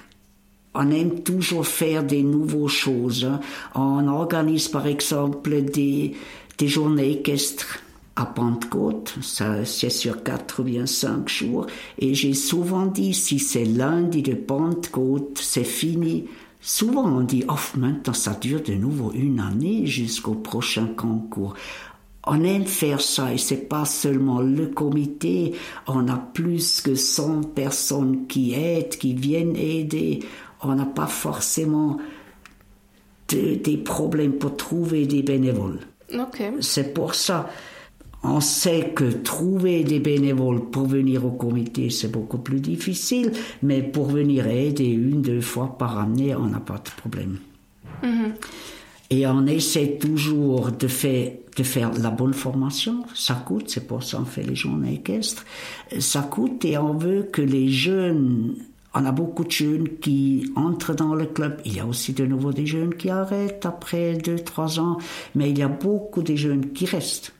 On 0.75 0.91
aime 0.91 1.21
toujours 1.23 1.67
faire 1.67 2.05
des 2.05 2.23
nouvelles 2.23 2.69
choses. 2.69 3.31
On 3.75 4.09
organise 4.09 4.69
par 4.69 4.87
exemple 4.87 5.63
des, 5.63 6.15
des 6.59 6.69
journées 6.69 7.13
équestres 7.13 7.79
à 8.17 8.25
Pentecôte, 8.25 9.15
c'est 9.21 9.91
sur 9.91 10.23
quatre 10.23 10.61
ou 10.61 10.65
bien 10.65 10.87
cinq 10.87 11.29
jours, 11.29 11.67
et 11.99 12.15
j'ai 12.15 12.33
souvent 12.33 12.87
dit 12.87 13.13
si 13.13 13.39
c'est 13.39 13.67
lundi 13.67 14.23
de 14.23 14.33
Pentecôte, 14.33 15.39
c'est 15.39 15.65
fini. 15.65 16.25
Souvent 16.69 17.05
on 17.05 17.21
dit 17.21 17.45
oh 17.49 17.79
maintenant 17.79 18.13
ça 18.13 18.33
dure 18.33 18.61
de 18.61 18.73
nouveau 18.73 19.13
une 19.13 19.39
année 19.39 19.87
jusqu'au 19.87 20.35
prochain 20.35 20.89
concours. 20.97 21.55
On 22.27 22.43
aime 22.43 22.67
faire 22.67 23.01
ça 23.01 23.33
et 23.33 23.39
c'est 23.39 23.69
pas 23.69 23.85
seulement 23.85 24.41
le 24.41 24.67
comité, 24.67 25.55
on 25.87 26.09
a 26.09 26.17
plus 26.17 26.81
que 26.81 26.97
100 26.97 27.45
personnes 27.55 28.27
qui 28.27 28.53
aident, 28.55 28.89
qui 28.89 29.15
viennent 29.15 29.55
aider. 29.55 30.25
On 30.61 30.75
n'a 30.75 30.87
pas 30.87 31.07
forcément 31.07 31.99
des 33.29 33.81
problèmes 33.85 34.33
pour 34.33 34.57
trouver 34.57 35.07
des 35.07 35.23
bénévoles. 35.23 35.79
C'est 36.63 36.93
pour 36.93 37.15
ça. 37.15 37.49
On 38.29 38.41
sait 38.41 38.93
que 38.95 39.05
trouver 39.05 39.85
des 39.85 40.01
bénévoles 40.01 40.69
pour 40.71 40.87
venir 40.87 41.25
au 41.25 41.31
comité, 41.31 41.91
c'est 41.91 42.11
beaucoup 42.11 42.39
plus 42.39 42.59
difficile, 42.59 43.31
mais 43.63 43.83
pour 43.83 44.07
venir 44.07 44.49
aider 44.49 44.89
une, 44.89 45.23
deux 45.23 45.41
fois 45.41 45.77
par 45.79 45.99
année, 45.99 46.35
on 46.35 46.47
n'a 46.47 46.59
pas 46.59 46.79
de 46.79 46.91
problème. 47.01 47.39
Mm-hmm. 48.03 48.33
Et 49.11 49.27
on 49.29 49.47
essaie 49.47 49.99
toujours 50.01 50.73
de 50.73 50.89
faire, 50.89 51.33
de 51.57 51.63
faire 51.63 51.93
la 52.01 52.11
bonne 52.11 52.35
formation. 52.35 53.05
Ça 53.15 53.35
coûte, 53.35 53.67
c'est 53.69 53.87
pour 53.87 54.03
ça 54.03 54.19
qu'on 54.19 54.25
fait 54.25 54.43
les 54.43 54.57
journées 54.57 54.95
équestres. 54.95 55.45
Ça 56.01 56.23
coûte 56.23 56.65
et 56.65 56.77
on 56.77 56.95
veut 56.95 57.29
que 57.31 57.43
les 57.43 57.69
jeunes 57.69 58.57
on 58.99 59.05
a 59.05 59.13
beaucoup 59.13 59.45
de 59.45 59.51
jeunes 59.51 59.89
qui 60.01 60.51
entrent 60.57 60.95
dans 60.95 61.15
le 61.15 61.27
club. 61.27 61.61
Il 61.67 61.77
y 61.77 61.81
a 61.81 61.87
aussi 61.87 62.15
de 62.15 62.25
nouveau 62.25 62.55
des 62.55 62.65
jeunes 62.65 62.95
qui 62.95 63.11
arrêtent 63.11 63.67
après 63.67 64.15
deux, 64.15 64.39
trois 64.39 64.81
ans. 64.81 64.97
Mais 65.35 65.51
il 65.51 65.59
y 65.59 65.63
a 65.63 65.69
beaucoup 65.69 66.23
de 66.23 66.35
jeunes 66.35 66.73
qui 66.73 66.87
restent. 66.87 67.36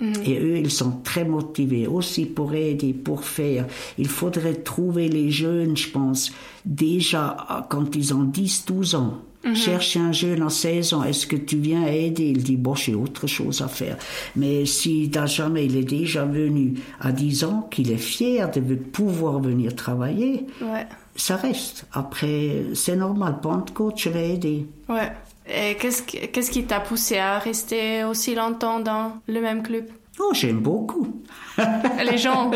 Mm. 0.00 0.12
Et 0.24 0.38
eux, 0.38 0.58
ils 0.58 0.70
sont 0.70 1.00
très 1.02 1.24
motivés 1.24 1.86
aussi 1.86 2.26
pour 2.26 2.54
aider, 2.54 2.92
pour 2.92 3.24
faire. 3.24 3.66
Il 3.98 4.08
faudrait 4.08 4.54
trouver 4.54 5.08
les 5.08 5.30
jeunes, 5.30 5.76
je 5.76 5.90
pense, 5.90 6.32
déjà 6.64 7.66
quand 7.68 7.96
ils 7.96 8.14
ont 8.14 8.24
10, 8.24 8.64
12 8.66 8.94
ans. 8.94 9.18
Mm-hmm. 9.44 9.54
Cherche 9.54 9.96
un 9.96 10.12
jeune 10.12 10.42
en 10.42 10.48
16 10.48 10.94
ans, 10.94 11.04
est-ce 11.04 11.26
que 11.26 11.36
tu 11.36 11.58
viens 11.58 11.86
aider? 11.86 12.26
Il 12.26 12.42
dit, 12.42 12.56
bon, 12.56 12.74
j'ai 12.74 12.94
autre 12.94 13.26
chose 13.28 13.62
à 13.62 13.68
faire. 13.68 13.96
Mais 14.34 14.66
si 14.66 15.10
jamais 15.26 15.66
il 15.66 15.76
est 15.76 15.84
déjà 15.84 16.24
venu 16.24 16.74
à 17.00 17.12
10 17.12 17.44
ans, 17.44 17.68
qu'il 17.70 17.92
est 17.92 17.98
fier 17.98 18.50
de 18.50 18.74
pouvoir 18.74 19.40
venir 19.40 19.76
travailler, 19.76 20.46
ça 21.14 21.36
reste. 21.36 21.86
Après, 21.92 22.64
c'est 22.74 22.96
normal, 22.96 23.38
Pentecôte, 23.40 23.98
je 23.98 24.08
vais 24.08 24.34
aider. 24.34 24.66
Ouais. 24.88 25.12
Et 25.48 25.76
qu'est-ce, 25.76 26.02
qu'est-ce 26.02 26.50
qui 26.50 26.64
t'a 26.64 26.80
poussé 26.80 27.18
à 27.18 27.38
rester 27.38 28.04
aussi 28.04 28.34
longtemps 28.34 28.80
dans 28.80 29.14
le 29.26 29.40
même 29.40 29.62
club? 29.62 29.86
Oh, 30.20 30.32
j'aime 30.34 30.58
beaucoup. 30.60 31.22
les 32.10 32.18
gens. 32.18 32.50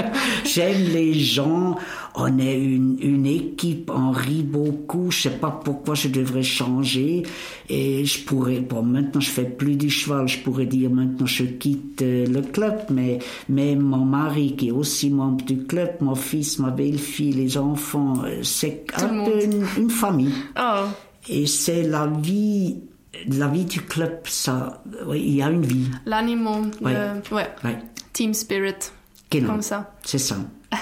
J'aime 0.44 0.82
les 0.92 1.14
gens. 1.14 1.76
On 2.14 2.38
est 2.38 2.58
une, 2.58 2.98
une, 3.00 3.26
équipe, 3.26 3.90
on 3.94 4.10
rit 4.10 4.42
beaucoup. 4.42 5.10
Je 5.10 5.22
sais 5.22 5.38
pas 5.38 5.50
pourquoi 5.64 5.94
je 5.94 6.08
devrais 6.08 6.42
changer. 6.42 7.22
Et 7.68 8.04
je 8.04 8.24
pourrais, 8.24 8.60
bon, 8.60 8.82
maintenant 8.82 9.20
je 9.20 9.30
fais 9.30 9.44
plus 9.44 9.76
du 9.76 9.90
cheval. 9.90 10.26
Je 10.26 10.40
pourrais 10.40 10.66
dire 10.66 10.90
maintenant 10.90 11.26
je 11.26 11.44
quitte 11.44 12.02
euh, 12.02 12.26
le 12.26 12.42
club. 12.42 12.80
Mais, 12.90 13.20
mais 13.48 13.76
mon 13.76 14.04
mari 14.04 14.56
qui 14.56 14.68
est 14.68 14.72
aussi 14.72 15.10
membre 15.10 15.44
du 15.44 15.64
club, 15.64 15.90
mon 16.00 16.16
fils, 16.16 16.58
ma 16.58 16.70
belle-fille, 16.70 17.32
les 17.32 17.58
enfants, 17.58 18.14
euh, 18.24 18.40
c'est 18.42 18.86
un 18.96 19.24
peu 19.24 19.44
une, 19.78 19.90
famille. 19.90 20.34
Oh. 20.58 20.86
Et 21.28 21.46
c'est 21.46 21.82
la 21.82 22.06
vie 22.06 22.82
la 23.28 23.48
vie 23.48 23.64
du 23.64 23.82
club, 23.82 24.20
ça, 24.24 24.82
oui, 25.06 25.22
il 25.24 25.34
y 25.36 25.42
a 25.42 25.50
une 25.50 25.64
vie. 25.64 25.90
L'animal, 26.06 26.70
ouais. 26.80 27.78
Team 28.12 28.34
spirit. 28.34 28.90
Comme 29.30 29.62
ça. 29.62 29.94
C'est 30.04 30.18
ça. 30.18 30.36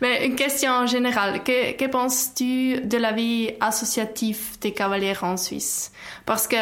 Mais 0.00 0.26
une 0.26 0.34
question 0.34 0.86
générale. 0.86 1.44
Que, 1.44 1.76
que 1.76 1.86
penses-tu 1.86 2.80
de 2.80 2.98
la 2.98 3.12
vie 3.12 3.50
associative 3.60 4.58
des 4.60 4.72
cavaliers 4.72 5.14
en 5.22 5.36
Suisse? 5.36 5.92
Parce 6.26 6.48
que 6.48 6.56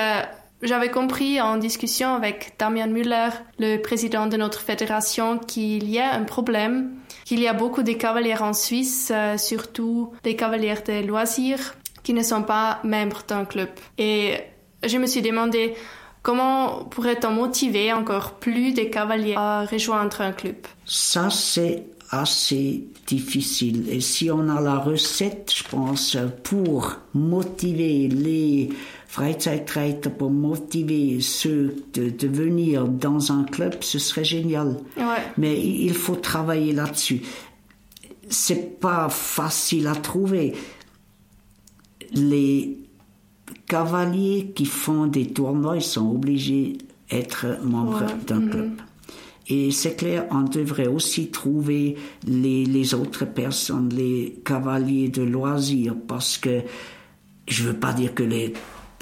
j'avais 0.62 0.90
compris 0.90 1.40
en 1.40 1.56
discussion 1.56 2.14
avec 2.14 2.54
Damian 2.58 2.88
Müller, 2.88 3.30
le 3.58 3.78
président 3.78 4.26
de 4.26 4.36
notre 4.36 4.60
fédération, 4.60 5.38
qu'il 5.38 5.88
y 5.88 5.98
a 5.98 6.12
un 6.12 6.24
problème, 6.24 6.96
qu'il 7.24 7.40
y 7.40 7.48
a 7.48 7.54
beaucoup 7.54 7.82
de 7.82 7.92
cavaliers 7.92 8.36
en 8.38 8.52
Suisse, 8.52 9.10
euh, 9.14 9.38
surtout 9.38 10.12
des 10.22 10.36
cavaliers 10.36 10.74
de 10.86 11.06
loisirs, 11.06 11.74
qui 12.10 12.14
ne 12.14 12.24
sont 12.24 12.42
pas 12.42 12.80
membres 12.82 13.22
d'un 13.28 13.44
club. 13.44 13.68
Et 13.96 14.34
je 14.82 14.98
me 14.98 15.06
suis 15.06 15.22
demandé 15.22 15.74
comment 16.22 16.82
pourrait-on 16.86 17.30
motiver 17.30 17.92
encore 17.92 18.32
plus 18.32 18.72
de 18.72 18.82
cavaliers 18.82 19.36
à 19.36 19.64
rejoindre 19.64 20.20
un 20.20 20.32
club 20.32 20.56
Ça, 20.84 21.30
c'est 21.30 21.84
assez 22.10 22.84
difficile. 23.06 23.88
Et 23.88 24.00
si 24.00 24.28
on 24.28 24.48
a 24.48 24.60
la 24.60 24.78
recette, 24.78 25.52
je 25.54 25.62
pense, 25.62 26.16
pour 26.42 26.96
motiver 27.14 28.08
les 28.08 28.70
Freizeitreiter, 29.06 30.10
pour 30.10 30.32
motiver 30.32 31.20
ceux 31.20 31.76
de, 31.94 32.26
venir 32.26 32.88
dans 32.88 33.30
un 33.30 33.44
club, 33.44 33.76
ce 33.82 34.00
serait 34.00 34.24
génial. 34.24 34.78
Mais 35.38 35.60
il 35.64 35.94
faut 35.94 36.16
travailler 36.16 36.72
là-dessus. 36.72 37.22
C'est 38.28 38.80
pas 38.80 39.08
facile 39.08 39.86
à 39.86 39.94
trouver. 39.94 40.54
Les 42.12 42.78
cavaliers 43.66 44.52
qui 44.54 44.66
font 44.66 45.06
des 45.06 45.26
tournois, 45.26 45.76
ils 45.76 45.82
sont 45.82 46.10
obligés 46.10 46.78
d'être 47.10 47.46
membres 47.62 48.06
d'un 48.26 48.40
mhm. 48.40 48.50
club. 48.50 48.70
Et 49.48 49.72
c'est 49.72 49.96
clair, 49.96 50.26
on 50.30 50.42
devrait 50.42 50.86
aussi 50.86 51.30
trouver 51.30 51.96
les, 52.24 52.64
les, 52.64 52.94
autres 52.94 53.24
personnes, 53.24 53.88
les 53.88 54.40
cavaliers 54.44 55.08
de 55.08 55.22
loisirs, 55.22 55.96
parce 56.06 56.38
que 56.38 56.62
je 57.48 57.64
veux 57.64 57.74
pas 57.74 57.92
dire 57.92 58.14
que 58.14 58.22
les 58.22 58.52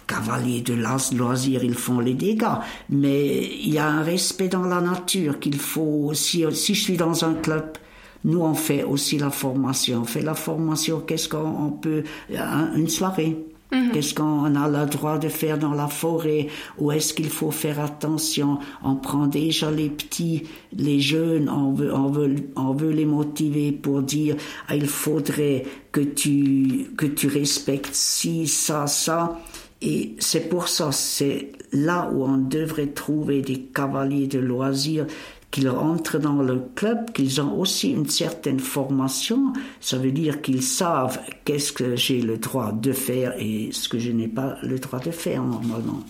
cavaliers 0.06 0.62
de 0.62 0.72
loisirs, 0.72 1.62
ils 1.62 1.74
font 1.74 2.00
les 2.00 2.14
dégâts, 2.14 2.46
mais 2.88 3.44
il 3.44 3.74
y 3.74 3.78
a 3.78 3.86
un 3.86 4.02
respect 4.02 4.48
dans 4.48 4.64
la 4.64 4.80
nature 4.80 5.38
qu'il 5.38 5.58
faut, 5.58 6.12
si, 6.14 6.44
si 6.52 6.74
je 6.74 6.82
suis 6.82 6.96
dans 6.96 7.24
un 7.26 7.34
club, 7.34 7.76
nous 8.24 8.40
on 8.40 8.54
fait 8.54 8.82
aussi 8.82 9.18
la 9.18 9.30
formation, 9.30 10.00
on 10.02 10.04
fait 10.04 10.22
la 10.22 10.34
formation, 10.34 11.00
qu'est-ce 11.00 11.28
qu'on 11.28 11.70
peut, 11.70 12.04
une 12.30 12.88
soirée, 12.88 13.36
Mhm. 13.70 13.90
Qu'est-ce 13.92 14.14
qu'on 14.14 14.54
a 14.54 14.68
le 14.68 14.86
droit 14.90 15.18
de 15.18 15.28
faire 15.28 15.58
dans 15.58 15.74
la 15.74 15.88
forêt? 15.88 16.46
Où 16.78 16.90
est-ce 16.90 17.12
qu'il 17.12 17.28
faut 17.28 17.50
faire 17.50 17.80
attention? 17.80 18.58
On 18.82 18.96
prend 18.96 19.26
déjà 19.26 19.70
les 19.70 19.90
petits, 19.90 20.44
les 20.72 21.00
jeunes, 21.00 21.50
on 21.50 21.72
veut, 21.72 21.94
on 21.94 22.08
veut, 22.08 22.34
on 22.56 22.72
veut 22.72 22.92
les 22.92 23.04
motiver 23.04 23.72
pour 23.72 24.02
dire 24.02 24.36
ah, 24.68 24.76
il 24.76 24.86
faudrait 24.86 25.64
que 25.92 26.00
tu, 26.00 26.92
que 26.96 27.06
tu 27.06 27.28
respectes 27.28 27.90
ci, 27.92 28.46
ça, 28.46 28.86
ça. 28.86 29.38
Et 29.82 30.16
c'est 30.18 30.48
pour 30.48 30.68
ça, 30.68 30.90
c'est 30.90 31.52
là 31.72 32.10
où 32.12 32.24
on 32.24 32.38
devrait 32.38 32.88
trouver 32.88 33.42
des 33.42 33.60
cavaliers 33.60 34.26
de 34.26 34.38
loisirs 34.38 35.06
qu'ils 35.50 35.68
rentrent 35.68 36.18
dans 36.18 36.42
le 36.42 36.62
club, 36.74 37.12
qu'ils 37.12 37.40
ont 37.40 37.58
aussi 37.58 37.90
une 37.90 38.08
certaine 38.08 38.60
formation. 38.60 39.52
Ça 39.80 39.96
veut 39.96 40.12
dire 40.12 40.42
qu'ils 40.42 40.62
savent 40.62 41.18
qu'est-ce 41.44 41.72
que 41.72 41.96
j'ai 41.96 42.20
le 42.20 42.38
droit 42.38 42.72
de 42.72 42.92
faire 42.92 43.34
et 43.38 43.70
ce 43.72 43.88
que 43.88 43.98
je 43.98 44.10
n'ai 44.10 44.28
pas 44.28 44.56
le 44.62 44.78
droit 44.78 45.00
de 45.00 45.10
faire 45.10 45.42
normalement. 45.42 46.02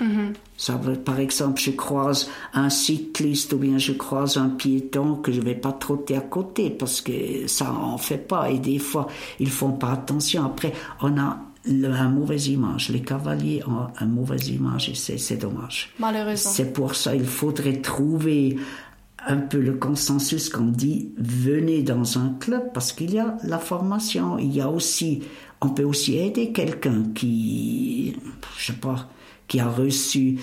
Mm-hmm. 0.00 0.34
Ça 0.58 0.76
veut, 0.76 0.96
par 0.96 1.20
exemple, 1.20 1.60
je 1.60 1.70
croise 1.70 2.28
un 2.54 2.68
cycliste 2.68 3.52
ou 3.52 3.58
bien 3.58 3.78
je 3.78 3.92
croise 3.92 4.36
un 4.36 4.48
piéton 4.48 5.16
que 5.16 5.32
je 5.32 5.40
vais 5.40 5.54
pas 5.54 5.72
trotter 5.72 6.16
à 6.16 6.20
côté 6.20 6.70
parce 6.70 7.00
que 7.00 7.46
ça 7.46 7.72
en 7.72 7.98
fait 7.98 8.18
pas 8.18 8.50
et 8.50 8.58
des 8.58 8.78
fois 8.78 9.06
ils 9.38 9.50
font 9.50 9.72
pas 9.72 9.92
attention. 9.92 10.44
Après, 10.44 10.72
on 11.00 11.18
a 11.18 11.38
une 11.66 12.14
mauvaise 12.14 12.48
image. 12.48 12.90
Les 12.90 13.02
cavaliers 13.02 13.62
ont 13.66 13.88
une 14.00 14.12
mauvaise 14.12 14.48
image 14.48 14.88
et 14.88 14.94
c'est 14.94 15.36
dommage. 15.36 15.90
Malheureusement. 15.98 16.50
C'est 16.50 16.72
pour 16.72 16.94
ça 16.94 17.12
qu'il 17.12 17.26
faudrait 17.26 17.80
trouver 17.80 18.56
un 19.26 19.38
peu 19.38 19.58
le 19.58 19.74
consensus 19.74 20.48
qu'on 20.48 20.66
dit 20.66 21.10
venez 21.18 21.82
dans 21.82 22.18
un 22.18 22.36
club 22.38 22.72
parce 22.72 22.92
qu'il 22.92 23.12
y 23.12 23.18
a 23.18 23.36
la 23.42 23.58
formation. 23.58 24.38
Il 24.38 24.54
y 24.54 24.60
a 24.60 24.70
aussi, 24.70 25.22
on 25.60 25.70
peut 25.70 25.82
aussi 25.82 26.16
aider 26.16 26.52
quelqu'un 26.52 27.04
qui, 27.14 28.16
je 28.58 28.66
sais 28.66 28.78
pas, 28.78 29.08
qui 29.48 29.60
a 29.60 29.68
reçu 29.68 30.38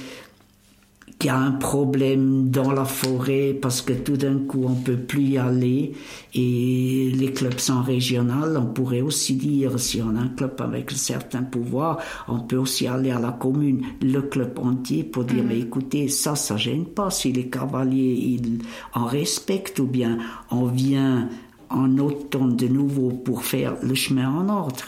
qu'il 1.23 1.31
y 1.31 1.33
a 1.33 1.37
un 1.37 1.53
problème 1.53 2.49
dans 2.49 2.73
la 2.73 2.83
forêt 2.83 3.53
parce 3.53 3.81
que 3.81 3.93
tout 3.93 4.17
d'un 4.17 4.39
coup 4.39 4.65
on 4.67 4.75
peut 4.75 4.97
plus 4.97 5.21
y 5.21 5.37
aller. 5.37 5.93
Et 6.33 7.11
les 7.15 7.31
clubs 7.31 7.59
sont 7.59 7.81
régionaux. 7.81 8.57
On 8.57 8.65
pourrait 8.65 8.99
aussi 8.99 9.35
dire 9.35 9.79
si 9.79 10.01
on 10.01 10.17
a 10.17 10.19
un 10.19 10.27
club 10.27 10.59
avec 10.59 10.91
un 10.91 10.97
certain 10.97 11.43
pouvoir, 11.43 11.99
on 12.27 12.39
peut 12.39 12.57
aussi 12.57 12.87
aller 12.87 13.11
à 13.11 13.19
la 13.19 13.31
commune, 13.31 13.85
le 14.01 14.21
club 14.23 14.59
entier 14.59 15.05
pour 15.05 15.23
dire 15.23 15.45
mais 15.47 15.59
écoutez 15.59 16.09
ça 16.09 16.35
ça 16.35 16.57
gêne 16.57 16.85
pas. 16.85 17.09
Si 17.09 17.31
les 17.31 17.47
cavaliers 17.49 18.17
ils 18.19 18.57
en 18.93 19.05
respectent 19.05 19.79
ou 19.79 19.85
bien 19.87 20.17
on 20.51 20.65
vient 20.65 21.29
en 21.73 21.97
automne 21.97 22.55
de 22.55 22.67
nouveau 22.67 23.09
pour 23.09 23.43
faire 23.43 23.75
le 23.81 23.95
chemin 23.95 24.29
en 24.29 24.47
ordre. 24.47 24.85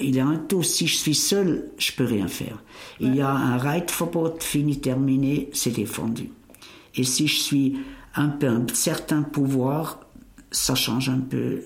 Il 0.00 0.16
y 0.16 0.20
a 0.20 0.26
un 0.26 0.36
tout. 0.36 0.62
Si 0.62 0.86
je 0.86 0.96
suis 0.96 1.14
seul, 1.14 1.70
je 1.78 1.92
peux 1.92 2.04
rien 2.04 2.26
faire. 2.26 2.62
Il 2.98 3.14
y 3.14 3.20
a 3.20 3.30
un 3.30 3.58
Reitverbot 3.58 4.38
fini 4.40 4.80
terminé, 4.80 5.50
c'est 5.52 5.70
défendu. 5.70 6.30
Et 6.94 7.04
si 7.04 7.28
je 7.28 7.40
suis 7.40 7.78
un 8.14 8.28
peu 8.28 8.48
un 8.48 8.66
certain 8.72 9.22
pouvoir, 9.22 10.00
ça 10.50 10.74
change 10.74 11.08
un 11.08 11.20
peu 11.20 11.62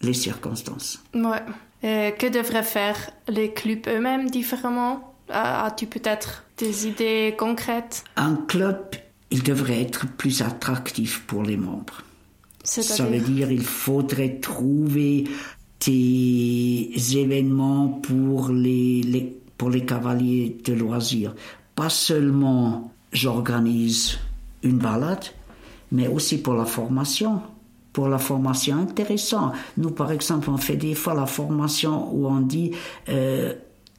les 0.00 0.14
circonstances. 0.14 1.02
Ouais. 1.14 1.42
Que 1.82 2.28
devraient 2.28 2.62
faire 2.62 3.10
les 3.28 3.52
clubs 3.52 3.86
eux-mêmes 3.86 4.30
différemment? 4.30 5.14
As-tu 5.28 5.86
peut-être 5.86 6.44
des 6.56 6.88
idées 6.88 7.34
concrètes? 7.38 8.04
Un 8.16 8.34
club, 8.34 8.96
il 9.30 9.42
devrait 9.42 9.82
être 9.82 10.06
plus 10.06 10.42
attractif 10.42 11.22
pour 11.26 11.42
les 11.42 11.56
membres. 11.56 12.02
Ça 12.68 13.04
veut 13.04 13.20
dire 13.20 13.50
il 13.50 13.62
faudrait 13.62 14.40
trouver 14.40 15.24
des 15.86 17.16
événements 17.16 17.88
pour 17.88 18.50
les, 18.50 19.02
les, 19.02 19.40
pour 19.56 19.70
les 19.70 19.86
cavaliers 19.86 20.56
de 20.64 20.74
loisirs. 20.74 21.34
Pas 21.74 21.88
seulement 21.88 22.92
j'organise 23.12 24.18
une 24.62 24.78
balade, 24.78 25.24
mais 25.92 26.08
aussi 26.08 26.42
pour 26.42 26.54
la 26.54 26.66
formation. 26.66 27.40
Pour 27.94 28.08
la 28.08 28.18
formation 28.18 28.76
intéressante. 28.76 29.54
Nous, 29.78 29.90
par 29.90 30.12
exemple, 30.12 30.50
on 30.50 30.58
fait 30.58 30.76
des 30.76 30.94
fois 30.94 31.14
la 31.14 31.26
formation 31.26 32.14
où 32.14 32.26
on 32.26 32.40
dit 32.40 32.72
euh, 33.08 33.54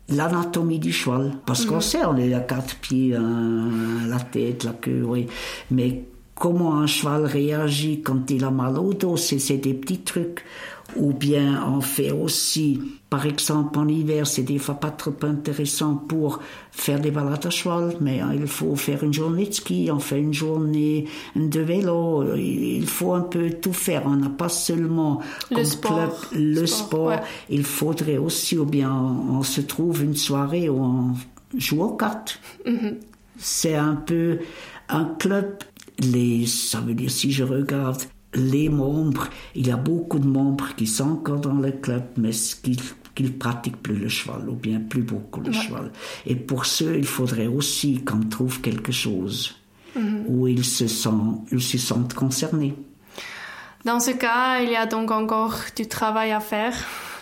l'anatomie 0.09 0.79
du 0.79 0.93
cheval. 0.93 1.33
Parce 1.45 1.65
qu'on 1.65 1.81
sait, 1.81 2.05
on 2.05 2.15
est 2.17 2.33
à 2.33 2.39
quatre 2.41 2.75
pieds, 2.75 3.15
hein, 3.15 3.67
la 4.07 4.19
tête, 4.19 4.63
la 4.63 4.73
queue, 4.73 5.03
oui. 5.05 5.25
Mais 5.71 6.05
comment 6.39 6.77
un 6.77 6.87
cheval 6.87 7.25
réagit 7.25 8.01
quand 8.01 8.31
il 8.31 8.43
a 8.43 8.49
mal 8.49 8.77
au 8.77 8.93
dos, 8.93 9.17
c'est 9.17 9.57
des 9.57 9.73
petits 9.73 9.99
trucs. 9.99 10.43
Ou 10.95 11.13
bien 11.13 11.63
on 11.67 11.81
fait 11.81 12.09
aussi, 12.09 12.81
par 13.11 13.27
exemple 13.27 13.77
en 13.77 13.87
hiver, 13.87 14.25
c'est 14.25 14.41
des 14.41 14.57
fois 14.57 14.73
pas 14.73 14.89
trop 14.89 15.13
intéressant 15.21 15.93
pour 15.93 16.39
faire 16.71 16.99
des 16.99 17.11
balades 17.11 17.45
à 17.45 17.51
cheval, 17.51 17.95
mais 18.01 18.21
il 18.33 18.47
faut 18.47 18.75
faire 18.75 19.03
une 19.03 19.13
journée 19.13 19.45
de 19.45 19.53
ski, 19.53 19.89
on 19.93 19.99
fait 19.99 20.19
une 20.19 20.33
journée 20.33 21.05
de 21.35 21.59
vélo, 21.59 22.33
il 22.35 22.87
faut 22.87 23.13
un 23.13 23.21
peu 23.21 23.51
tout 23.51 23.73
faire. 23.73 24.01
On 24.07 24.15
n'a 24.15 24.29
pas 24.29 24.49
seulement 24.49 25.21
le 25.51 25.63
sport, 25.63 26.21
club, 26.31 26.41
le 26.41 26.65
sport, 26.65 27.19
il 27.51 27.65
faudrait 27.65 28.17
aussi, 28.17 28.57
ou 28.57 28.65
bien 28.65 28.91
on, 28.91 29.43
se 29.43 29.61
trouve 29.61 30.03
une 30.03 30.15
soirée 30.15 30.69
où 30.69 30.81
on 30.81 31.13
joue 31.55 31.83
aux 31.83 31.95
cartes. 31.95 32.39
Mhm. 32.65 32.95
C'est 33.37 33.75
un 33.75 33.95
peu 33.95 34.39
un 34.89 35.05
club 35.05 35.45
les, 36.01 36.45
ça 36.45 36.79
veut 36.79 36.93
dire 36.93 37.11
si 37.11 37.31
je 37.31 37.43
regarde 37.43 38.01
les 38.35 38.69
membres, 38.69 39.27
il 39.55 39.67
y 39.67 39.71
a 39.71 39.77
beaucoup 39.77 40.19
de 40.19 40.27
membres 40.27 40.75
qui 40.75 40.85
sont 40.87 41.09
encore 41.11 41.39
dans 41.39 41.55
le 41.55 41.71
club, 41.71 42.03
mais 42.17 42.29
qui 42.63 43.23
ne 43.23 43.29
pratiquent 43.29 43.81
plus 43.81 43.95
le 43.95 44.07
cheval, 44.07 44.47
ou 44.49 44.53
bien 44.53 44.79
plus 44.79 45.01
beaucoup 45.01 45.41
le 45.41 45.51
cheval. 45.51 45.91
Et 46.25 46.35
pour 46.35 46.65
ceux, 46.65 46.97
il 46.97 47.05
faudrait 47.05 47.47
aussi 47.47 48.03
qu'on 48.03 48.21
trouve 48.21 48.61
quelque 48.61 48.91
chose 48.91 49.55
Mhm. 49.95 50.25
où 50.27 50.47
ils 50.47 50.63
se, 50.63 50.87
sentent, 50.87 51.47
ils 51.51 51.61
se 51.61 51.79
sentent 51.79 52.13
concernés. 52.13 52.75
Dans 53.85 53.99
ce 53.99 54.11
cas, 54.11 54.59
il 54.61 54.69
y 54.69 54.75
a 54.75 54.85
donc 54.85 55.09
encore 55.09 55.55
du 55.75 55.87
travail 55.87 56.31
à 56.31 56.39
faire. 56.39 56.73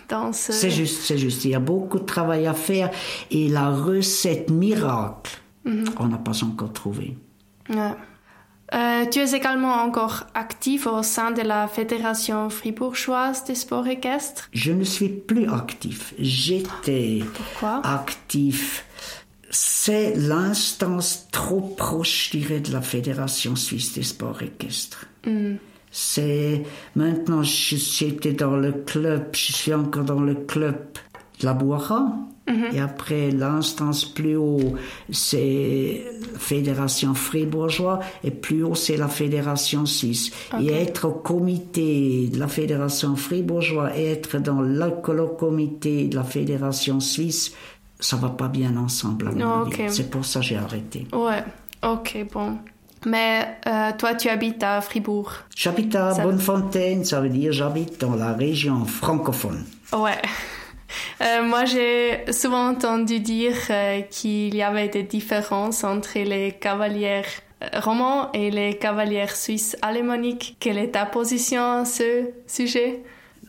dans 0.10 0.34
ce... 0.34 0.52
C'est 0.52 0.70
juste, 0.72 1.02
c'est 1.04 1.18
juste. 1.18 1.46
Il 1.46 1.52
y 1.52 1.56
a 1.56 1.60
beaucoup 1.60 2.00
de 2.00 2.06
travail 2.06 2.46
à 2.48 2.54
faire 2.54 2.90
et 3.32 3.48
la 3.48 3.70
recette 3.70 4.50
miracle, 4.50 5.40
on 5.66 6.08
n'a 6.08 6.18
pas 6.18 6.44
encore 6.44 6.74
trouvé. 6.74 7.18
Ouais. 7.70 7.94
Euh, 8.74 9.06
tu 9.06 9.20
es 9.20 9.32
également 9.32 9.76
encore 9.76 10.26
actif 10.34 10.88
au 10.88 11.02
sein 11.02 11.32
de 11.32 11.42
la 11.42 11.68
Fédération 11.68 12.50
fribourgeoise 12.50 13.46
des 13.46 13.56
sports 13.56 13.88
équestres. 13.88 14.50
Je 14.52 14.74
ne 14.74 14.84
suis 14.84 15.10
plus 15.10 15.50
actif. 15.50 16.14
J'étais 16.20 17.20
actif. 17.84 18.86
C'est 19.50 20.15
l'instance 20.15 21.28
trop 21.32 21.62
proche, 21.62 22.30
je 22.32 22.38
dirais, 22.39 22.60
de 22.60 22.74
la 22.74 22.82
Fédération 22.82 23.56
suisse 23.56 23.94
des 23.94 24.04
sports 24.04 24.41
équestres. 24.41 25.06
C'est 25.89 26.63
maintenant, 26.96 27.44
j'étais 27.44 28.34
dans 28.34 28.58
le 28.58 28.72
club, 28.72 29.30
je 29.34 29.54
suis 29.54 29.74
encore 29.74 30.04
dans 30.04 30.20
le 30.20 30.36
club 30.36 30.76
la 31.41 31.54
Boira. 31.54 32.08
Et 32.71 32.80
après, 32.80 33.30
l'instance 33.30 34.06
plus 34.06 34.38
haut, 34.38 34.76
c'est 35.12 36.02
la 36.32 36.39
Fédération 36.39 37.13
fribourgeoise. 37.13 38.00
Et 38.23 38.32
plus 38.32 38.63
haut, 38.63 38.73
c'est 38.73 38.95
la 38.95 39.10
Fédération 39.10 39.86
suisse. 39.86 40.32
Et 40.62 40.71
être 40.71 41.10
au 41.10 41.12
comité 41.12 42.30
de 42.32 42.39
la 42.39 42.47
Fédération 42.47 43.17
fribourgeoise 43.17 43.91
et 43.97 44.06
être 44.12 44.38
dans 44.39 44.62
le, 44.62 44.89
comité 45.38 46.08
de 46.08 46.15
la 46.15 46.23
Fédération 46.23 47.02
suisse, 47.02 47.54
ça 48.00 48.15
va 48.15 48.30
pas 48.30 48.47
bien 48.47 48.78
ensemble. 48.78 49.28
à 49.28 49.32
mon 49.32 49.63
avis. 49.63 49.73
ok. 49.73 49.82
C'est 49.89 50.10
pour 50.10 50.23
ça 50.23 50.39
que 50.39 50.45
j'ai 50.45 50.56
arrêté. 50.58 51.06
Ouais, 51.12 51.43
ok, 51.84 52.28
bon. 52.32 52.60
Mais 53.06 53.58
euh, 53.67 53.91
toi, 53.97 54.15
tu 54.15 54.30
habites 54.30 54.63
à 54.63 54.80
Fribourg. 54.80 55.32
J'habite 55.56 55.95
à 55.95 56.13
Ça- 56.13 56.23
Bonnefontaine, 56.23 57.04
ça 57.04 57.19
veut 57.19 57.30
dire 57.30 57.52
j'habite 57.52 58.00
dans 58.00 58.15
la 58.15 58.32
région 58.32 58.86
francophone. 58.86 59.65
Ouais. 59.93 60.21
Euh, 61.21 61.43
moi, 61.43 61.65
j'ai 61.65 62.32
souvent 62.32 62.69
entendu 62.69 63.19
dire 63.19 63.56
euh, 63.69 64.02
qu'il 64.02 64.56
y 64.56 64.62
avait 64.62 64.88
des 64.89 65.04
différences 65.04 65.84
entre 65.84 66.19
les 66.19 66.52
cavalières 66.54 67.26
euh, 67.63 67.80
romans 67.80 68.32
et 68.34 68.52
les 68.52 68.78
cavalières 68.78 69.36
suisses 69.36 69.76
alémaniques. 69.82 70.58
Quelle 70.60 70.78
est 70.78 70.91
ta 70.91 71.06
position 71.06 71.82
à 71.82 71.86
ce 71.86 72.30
sujet? 72.45 73.04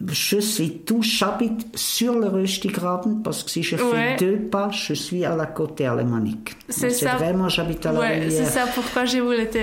Je 0.07 0.39
suis 0.39 0.71
tout, 0.87 1.03
j'habite 1.03 1.67
sur 1.77 2.19
le 2.19 2.29
Röstigraben 2.29 3.21
parce 3.25 3.43
que 3.43 3.51
si 3.51 3.63
je 3.65 3.77
fais 3.77 3.83
Ouais. 3.83 4.17
deux 4.19 4.37
pas, 4.39 4.71
je 4.71 4.95
suis 4.95 5.25
à 5.25 5.35
la 5.35 5.47
côté 5.47 5.87
alémanique. 5.87 6.55
C'est 6.69 6.91
ça. 6.91 7.17
vraiment, 7.17 7.49
j'habite 7.49 7.85
à 7.85 7.93
la 7.93 7.99
Ouais, 8.01 8.31
c'est 8.31 8.45
ça 8.45 8.67
pourquoi 8.75 9.05
je 9.07 9.19
voulais 9.19 9.49
te 9.49 9.59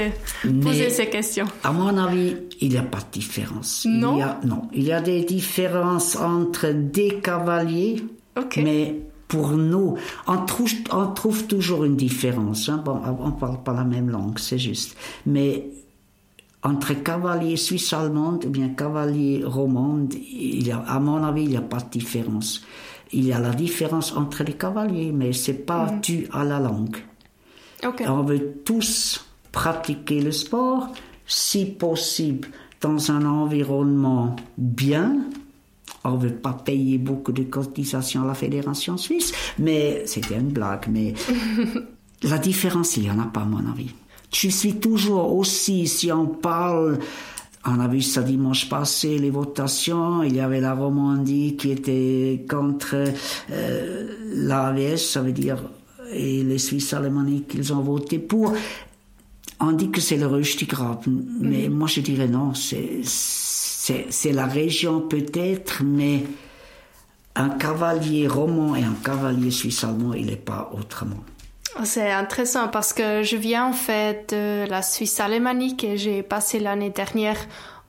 Mais- 0.45 0.59
poser 0.61 0.89
ces 0.89 1.07
questions. 1.07 1.45
À 1.63 1.71
mon 1.71 1.95
avis, 1.97 2.35
il 2.59 2.69
n'y 2.69 2.77
a 2.77 2.81
pas 2.83 2.97
de 2.99 3.11
différence. 3.13 3.85
Non? 3.89 4.15
il 4.15 4.19
y 4.19 4.23
a, 4.23 4.39
Non, 4.43 4.63
il 4.73 4.83
y 4.83 4.91
a 4.91 4.99
des 5.01 5.23
différences 5.23 6.17
entre 6.17 6.67
des 6.73 7.19
cavaliers, 7.23 8.03
mais 8.57 8.95
pour 9.29 9.51
nous, 9.51 9.95
on 10.27 10.37
trouve, 10.45 10.71
on 10.91 11.07
trouve 11.07 11.47
toujours 11.47 11.85
une 11.85 11.95
différence. 11.95 12.67
hein. 12.69 12.81
Bon, 12.83 12.99
on 13.21 13.27
ne 13.27 13.39
parle 13.39 13.63
pas 13.63 13.73
la 13.73 13.83
même 13.85 14.09
langue, 14.09 14.37
c'est 14.37 14.59
juste. 14.59 14.97
Mais 15.25 15.67
entre 16.65 16.95
cavalier 17.03 17.57
suisse-allemande 17.57 18.45
ou 18.45 18.49
bien 18.49 18.69
cavalier 18.69 19.43
romande, 19.45 20.15
il 20.15 20.65
y 20.65 20.71
a, 20.71 20.79
à 20.79 20.99
mon 20.99 21.23
avis, 21.23 21.43
il 21.43 21.49
n'y 21.49 21.57
a 21.57 21.61
pas 21.61 21.77
de 21.77 21.89
différence. 21.91 22.65
Il 23.13 23.25
y 23.25 23.33
a 23.33 23.39
la 23.39 23.51
différence 23.51 24.17
entre 24.17 24.43
les 24.43 24.53
cavaliers, 24.53 25.11
mais 25.11 25.31
c'est 25.31 25.65
pas 25.65 25.91
dû 26.01 26.27
à 26.33 26.43
la 26.43 26.59
langue. 26.59 26.97
On 28.07 28.23
veut 28.23 28.61
tous 28.65 29.23
pratiquer 29.51 30.21
le 30.21 30.31
sport, 30.31 30.91
si 31.27 31.65
possible, 31.65 32.47
dans 32.81 33.11
un 33.11 33.25
environnement 33.25 34.35
bien. 34.57 35.17
On 36.03 36.13
ne 36.13 36.17
veut 36.17 36.35
pas 36.35 36.53
payer 36.53 36.97
beaucoup 36.97 37.31
de 37.31 37.43
cotisations 37.43 38.23
à 38.23 38.25
la 38.25 38.33
Fédération 38.33 38.97
suisse, 38.97 39.33
mais 39.59 40.01
c'était 40.07 40.35
une 40.35 40.51
blague. 40.51 40.87
Mais 40.89 41.13
la 42.23 42.39
différence, 42.39 42.97
il 42.97 43.03
n'y 43.03 43.11
en 43.11 43.19
a 43.19 43.25
pas, 43.25 43.41
à 43.41 43.45
mon 43.45 43.71
avis. 43.71 43.91
Je 44.35 44.49
suis 44.49 44.73
toujours 44.75 45.33
aussi, 45.33 45.87
si 45.87 46.11
on 46.11 46.25
parle, 46.25 46.99
on 47.65 47.79
a 47.79 47.87
vu 47.87 48.01
ça 48.01 48.21
dimanche 48.21 48.67
passé, 48.67 49.17
les 49.17 49.29
votations, 49.29 50.23
il 50.23 50.35
y 50.35 50.41
avait 50.41 50.59
la 50.59 50.73
Romandie 50.73 51.55
qui 51.55 51.71
était 51.71 52.45
contre 52.49 52.95
euh, 53.51 54.07
l'AVS, 54.33 54.97
ça 54.97 55.21
veut 55.21 55.31
dire, 55.31 55.63
et 56.11 56.43
les 56.43 56.57
Suisses 56.57 56.91
alémaniques, 56.93 57.53
ils 57.55 57.71
ont 57.71 57.79
voté 57.79 58.19
pour. 58.19 58.53
On 59.61 59.71
dit 59.71 59.89
que 59.89 60.01
c'est 60.01 60.17
le 60.17 60.27
Röstigraben, 60.27 61.23
mais 61.39 61.69
moi 61.69 61.87
je 61.87 62.01
dirais 62.01 62.27
non, 62.27 62.51
c'est 62.53 63.03
la 64.33 64.47
région 64.47 64.99
peut-être, 64.99 65.81
mais 65.81 66.23
un 67.37 67.49
cavalier 67.51 68.27
roman 68.27 68.75
et 68.75 68.83
un 68.83 68.95
cavalier 69.01 69.51
suisse-allemand, 69.51 70.13
il 70.13 70.25
n'est 70.25 70.35
pas 70.35 70.71
autrement. 70.77 71.23
C'est 71.83 72.09
intéressant 72.09 72.69
parce 72.69 72.93
que 72.93 73.21
je 73.21 73.35
viens 73.35 73.65
en 73.65 73.73
fait 73.73 74.33
de 74.33 74.65
la 74.69 74.81
Suisse 74.81 75.19
alémanique 75.19 75.83
et 75.83 75.97
j'ai 75.97 76.23
passé 76.23 76.59
l'année 76.59 76.89
dernière 76.89 77.37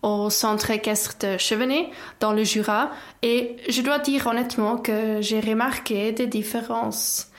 au 0.03 0.29
centre 0.29 0.71
équestre 0.71 1.15
de 1.21 1.39
Chevenay 1.39 1.91
dans 2.19 2.33
le 2.33 2.43
Jura 2.43 2.91
et 3.23 3.57
je 3.69 3.83
dois 3.83 4.01
dire 4.01 4.27
honnêtement 4.27 4.77
que 4.77 5.21
j'ai 5.21 5.39
remarqué 5.39 6.11
des 6.11 6.27
différences. 6.27 7.31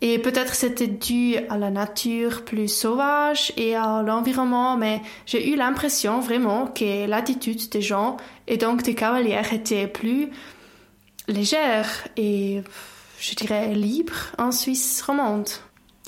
Et 0.00 0.18
peut-être 0.18 0.54
c'était 0.54 0.88
dû 0.88 1.36
à 1.48 1.56
la 1.56 1.70
nature 1.70 2.44
plus 2.44 2.68
sauvage 2.68 3.52
et 3.56 3.76
à 3.76 4.02
l'environnement, 4.02 4.76
mais 4.76 5.00
j'ai 5.24 5.50
eu 5.50 5.56
l'impression 5.56 6.18
vraiment 6.18 6.66
que 6.66 7.06
l'attitude 7.06 7.70
des 7.70 7.80
gens 7.80 8.16
et 8.48 8.56
donc 8.56 8.82
des 8.82 8.94
cavalières 8.94 9.52
était 9.52 9.86
plus 9.86 10.30
légère 11.28 12.08
et 12.16 12.62
je 13.20 13.34
dirais 13.36 13.72
libre 13.72 14.32
en 14.36 14.50
Suisse 14.50 15.00
romande. 15.00 15.48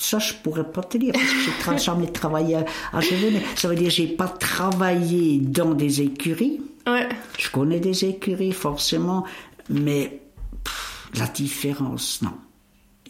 Ça, 0.00 0.20
je 0.20 0.32
pourrais 0.34 0.70
pas 0.70 0.82
te 0.82 0.96
dire, 0.96 1.12
parce 1.12 1.24
que 1.24 1.72
j'ai 1.72 1.84
jamais 1.84 2.06
travaillé 2.06 2.56
à 2.92 3.00
Genève, 3.00 3.32
mais 3.32 3.42
ça 3.56 3.68
veut 3.68 3.74
dire 3.74 3.88
que 3.88 3.94
j'ai 3.94 4.06
pas 4.06 4.28
travaillé 4.28 5.38
dans 5.40 5.74
des 5.74 6.00
écuries. 6.00 6.60
Ouais. 6.86 7.08
Je 7.36 7.50
connais 7.50 7.80
des 7.80 8.04
écuries, 8.04 8.52
forcément, 8.52 9.24
mais 9.68 10.20
la 11.18 11.26
différence, 11.26 12.22
non. 12.22 12.32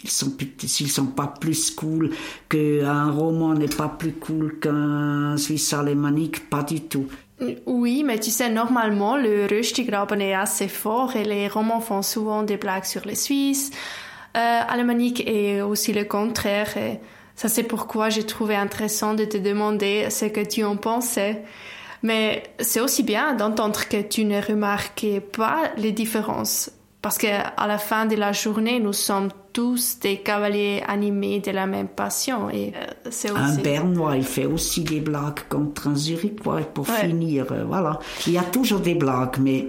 Ils 0.02 0.10
sont, 0.10 0.32
s'ils 0.64 0.90
sont 0.90 1.06
pas 1.06 1.26
plus 1.26 1.72
cool 1.72 2.10
qu'un 2.48 3.10
roman 3.10 3.54
n'est 3.54 3.66
pas 3.66 3.88
plus 3.88 4.12
cool 4.12 4.58
qu'un 4.58 5.36
Suisse 5.36 5.72
alémanique, 5.72 6.48
pas 6.48 6.62
du 6.62 6.80
tout. 6.82 7.06
Oui, 7.66 8.02
mais 8.04 8.18
tu 8.18 8.30
sais, 8.30 8.50
normalement, 8.50 9.16
le 9.16 9.46
Röstigraben 9.46 10.20
est 10.20 10.34
assez 10.34 10.68
fort 10.68 11.16
et 11.16 11.24
les 11.24 11.48
romans 11.48 11.80
font 11.80 12.02
souvent 12.02 12.42
des 12.42 12.56
blagues 12.56 12.84
sur 12.84 13.04
les 13.04 13.14
Suisses 13.14 13.70
euh, 14.38 14.60
alémaniques 14.68 15.26
et 15.26 15.60
aussi 15.62 15.92
le 15.92 16.04
contraire. 16.04 16.76
Et 16.76 17.00
ça, 17.34 17.48
c'est 17.48 17.64
pourquoi 17.64 18.08
j'ai 18.08 18.24
trouvé 18.24 18.56
intéressant 18.56 19.14
de 19.14 19.24
te 19.24 19.36
demander 19.36 20.08
ce 20.10 20.26
que 20.26 20.40
tu 20.40 20.64
en 20.64 20.76
pensais. 20.76 21.42
Mais 22.02 22.44
c'est 22.60 22.80
aussi 22.80 23.02
bien 23.02 23.34
d'entendre 23.34 23.88
que 23.88 24.00
tu 24.00 24.24
ne 24.24 24.40
remarquais 24.40 25.20
pas 25.20 25.72
les 25.76 25.92
différences 25.92 26.70
parce 27.00 27.16
qu'à 27.16 27.54
la 27.56 27.78
fin 27.78 28.06
de 28.06 28.16
la 28.16 28.32
journée, 28.32 28.80
nous 28.80 28.92
sommes 28.92 29.28
tous 29.52 30.00
des 30.00 30.18
cavaliers 30.18 30.82
animés 30.86 31.40
de 31.40 31.52
la 31.52 31.66
même 31.66 31.88
passion. 31.88 32.50
Et 32.50 32.72
euh, 32.74 32.86
c'est 33.10 33.30
aussi... 33.30 33.40
Un 33.40 33.54
Bernois, 33.56 34.16
il 34.16 34.24
fait 34.24 34.46
aussi 34.46 34.82
des 34.82 35.00
blagues 35.00 35.40
contre 35.48 35.88
un 35.88 35.94
Zurichois 35.94 36.62
pour 36.62 36.88
finir. 36.88 37.46
Euh, 37.52 37.64
voilà. 37.64 38.00
Il 38.26 38.32
y 38.32 38.38
a 38.38 38.42
toujours 38.42 38.80
des 38.80 38.94
blagues, 38.94 39.38
mais. 39.40 39.68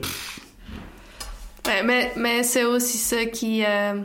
Ouais, 1.67 1.83
mais, 1.83 2.11
mais 2.17 2.41
c'est 2.41 2.65
aussi 2.65 2.97
ce 2.97 3.25
qui 3.27 3.63
euh, 3.63 4.01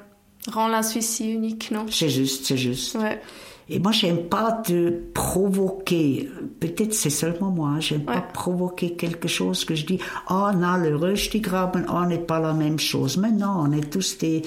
rend 0.50 0.68
la 0.68 0.82
Suisse 0.82 1.08
si 1.08 1.30
unique, 1.32 1.70
non? 1.70 1.86
C'est 1.90 2.08
juste, 2.08 2.46
c'est 2.46 2.56
juste. 2.56 2.96
Ouais. 2.96 3.20
Et 3.68 3.78
moi, 3.78 3.92
j'aime 3.92 4.24
pas 4.24 4.62
de 4.68 5.04
provoquer. 5.14 6.28
Peut-être 6.60 6.92
c'est 6.92 7.10
seulement 7.10 7.50
moi. 7.50 7.70
Hein, 7.70 7.80
j'aime 7.80 8.04
pas 8.04 8.20
provoquer 8.20 8.92
quelque 8.92 9.26
chose 9.26 9.64
que 9.64 9.74
je 9.74 9.86
dis. 9.86 9.98
Oh 10.28 10.50
non, 10.54 10.76
le 10.76 10.94
Röstigraben, 10.96 11.86
on 11.88 12.04
n'est 12.04 12.18
pas 12.18 12.40
la 12.40 12.52
même 12.52 12.78
chose. 12.78 13.16
Mais 13.16 13.30
non, 13.30 13.54
on 13.60 13.72
est 13.72 13.90
tous 13.90 14.18
des 14.18 14.42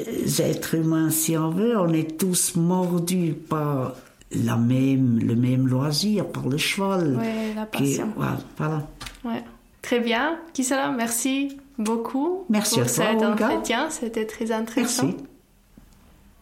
euh, 0.00 0.42
êtres 0.42 0.76
humains, 0.76 1.10
si 1.10 1.36
on 1.36 1.50
veut. 1.50 1.78
On 1.78 1.92
est 1.92 2.18
tous 2.18 2.56
mordus 2.56 3.34
par 3.34 3.96
la 4.34 4.56
même, 4.56 5.18
le 5.18 5.36
même 5.36 5.68
loisir, 5.68 6.26
par 6.26 6.48
le 6.48 6.56
cheval. 6.56 7.18
Oui, 7.20 7.54
la 7.54 7.66
passion. 7.66 8.08
voilà. 8.56 8.88
Ouais. 9.24 9.44
Très 9.82 10.00
bien, 10.00 10.38
Kisala, 10.54 10.90
merci 10.92 11.58
beaucoup 11.76 12.46
merci 12.48 12.76
pour 12.76 12.84
à 12.84 12.88
cet 12.88 13.22
entretien. 13.22 13.90
C'était 13.90 14.24
très 14.24 14.50
intéressant. 14.50 15.08
Merci. 15.08 15.24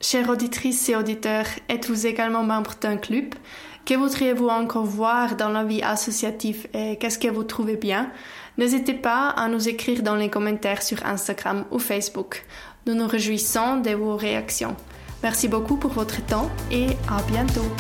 Chères 0.05 0.29
auditrices 0.29 0.89
et 0.89 0.97
auditeurs, 0.97 1.47
êtes-vous 1.69 2.09
également 2.09 2.43
membre 2.43 2.73
d'un 2.81 2.97
club? 2.97 3.37
Que 3.87 3.95
voudriez-vous 3.95 4.49
encore 4.49 4.85
voir 4.85 5.37
dans 5.37 5.49
la 5.49 5.63
vie 5.63 5.81
associative 5.81 6.67
et 6.75 6.97
qu'est-ce 6.97 7.21
que 7.21 7.29
vous 7.29 7.45
trouvez 7.45 7.77
bien? 7.77 8.11
N'hésitez 8.59 8.95
pas 8.95 9.29
à 9.29 9.47
nous 9.47 9.69
écrire 9.69 10.03
dans 10.03 10.17
les 10.17 10.29
commentaires 10.29 10.83
sur 10.83 11.07
Instagram 11.07 11.65
ou 11.71 11.79
Facebook. 11.79 12.45
Nous 12.85 12.95
nous 12.95 13.07
réjouissons 13.07 13.77
de 13.77 13.91
vos 13.91 14.17
réactions. 14.17 14.77
Merci 15.23 15.47
beaucoup 15.47 15.77
pour 15.77 15.93
votre 15.93 16.21
temps 16.27 16.51
et 16.73 16.89
à 17.09 17.23
bientôt. 17.31 17.71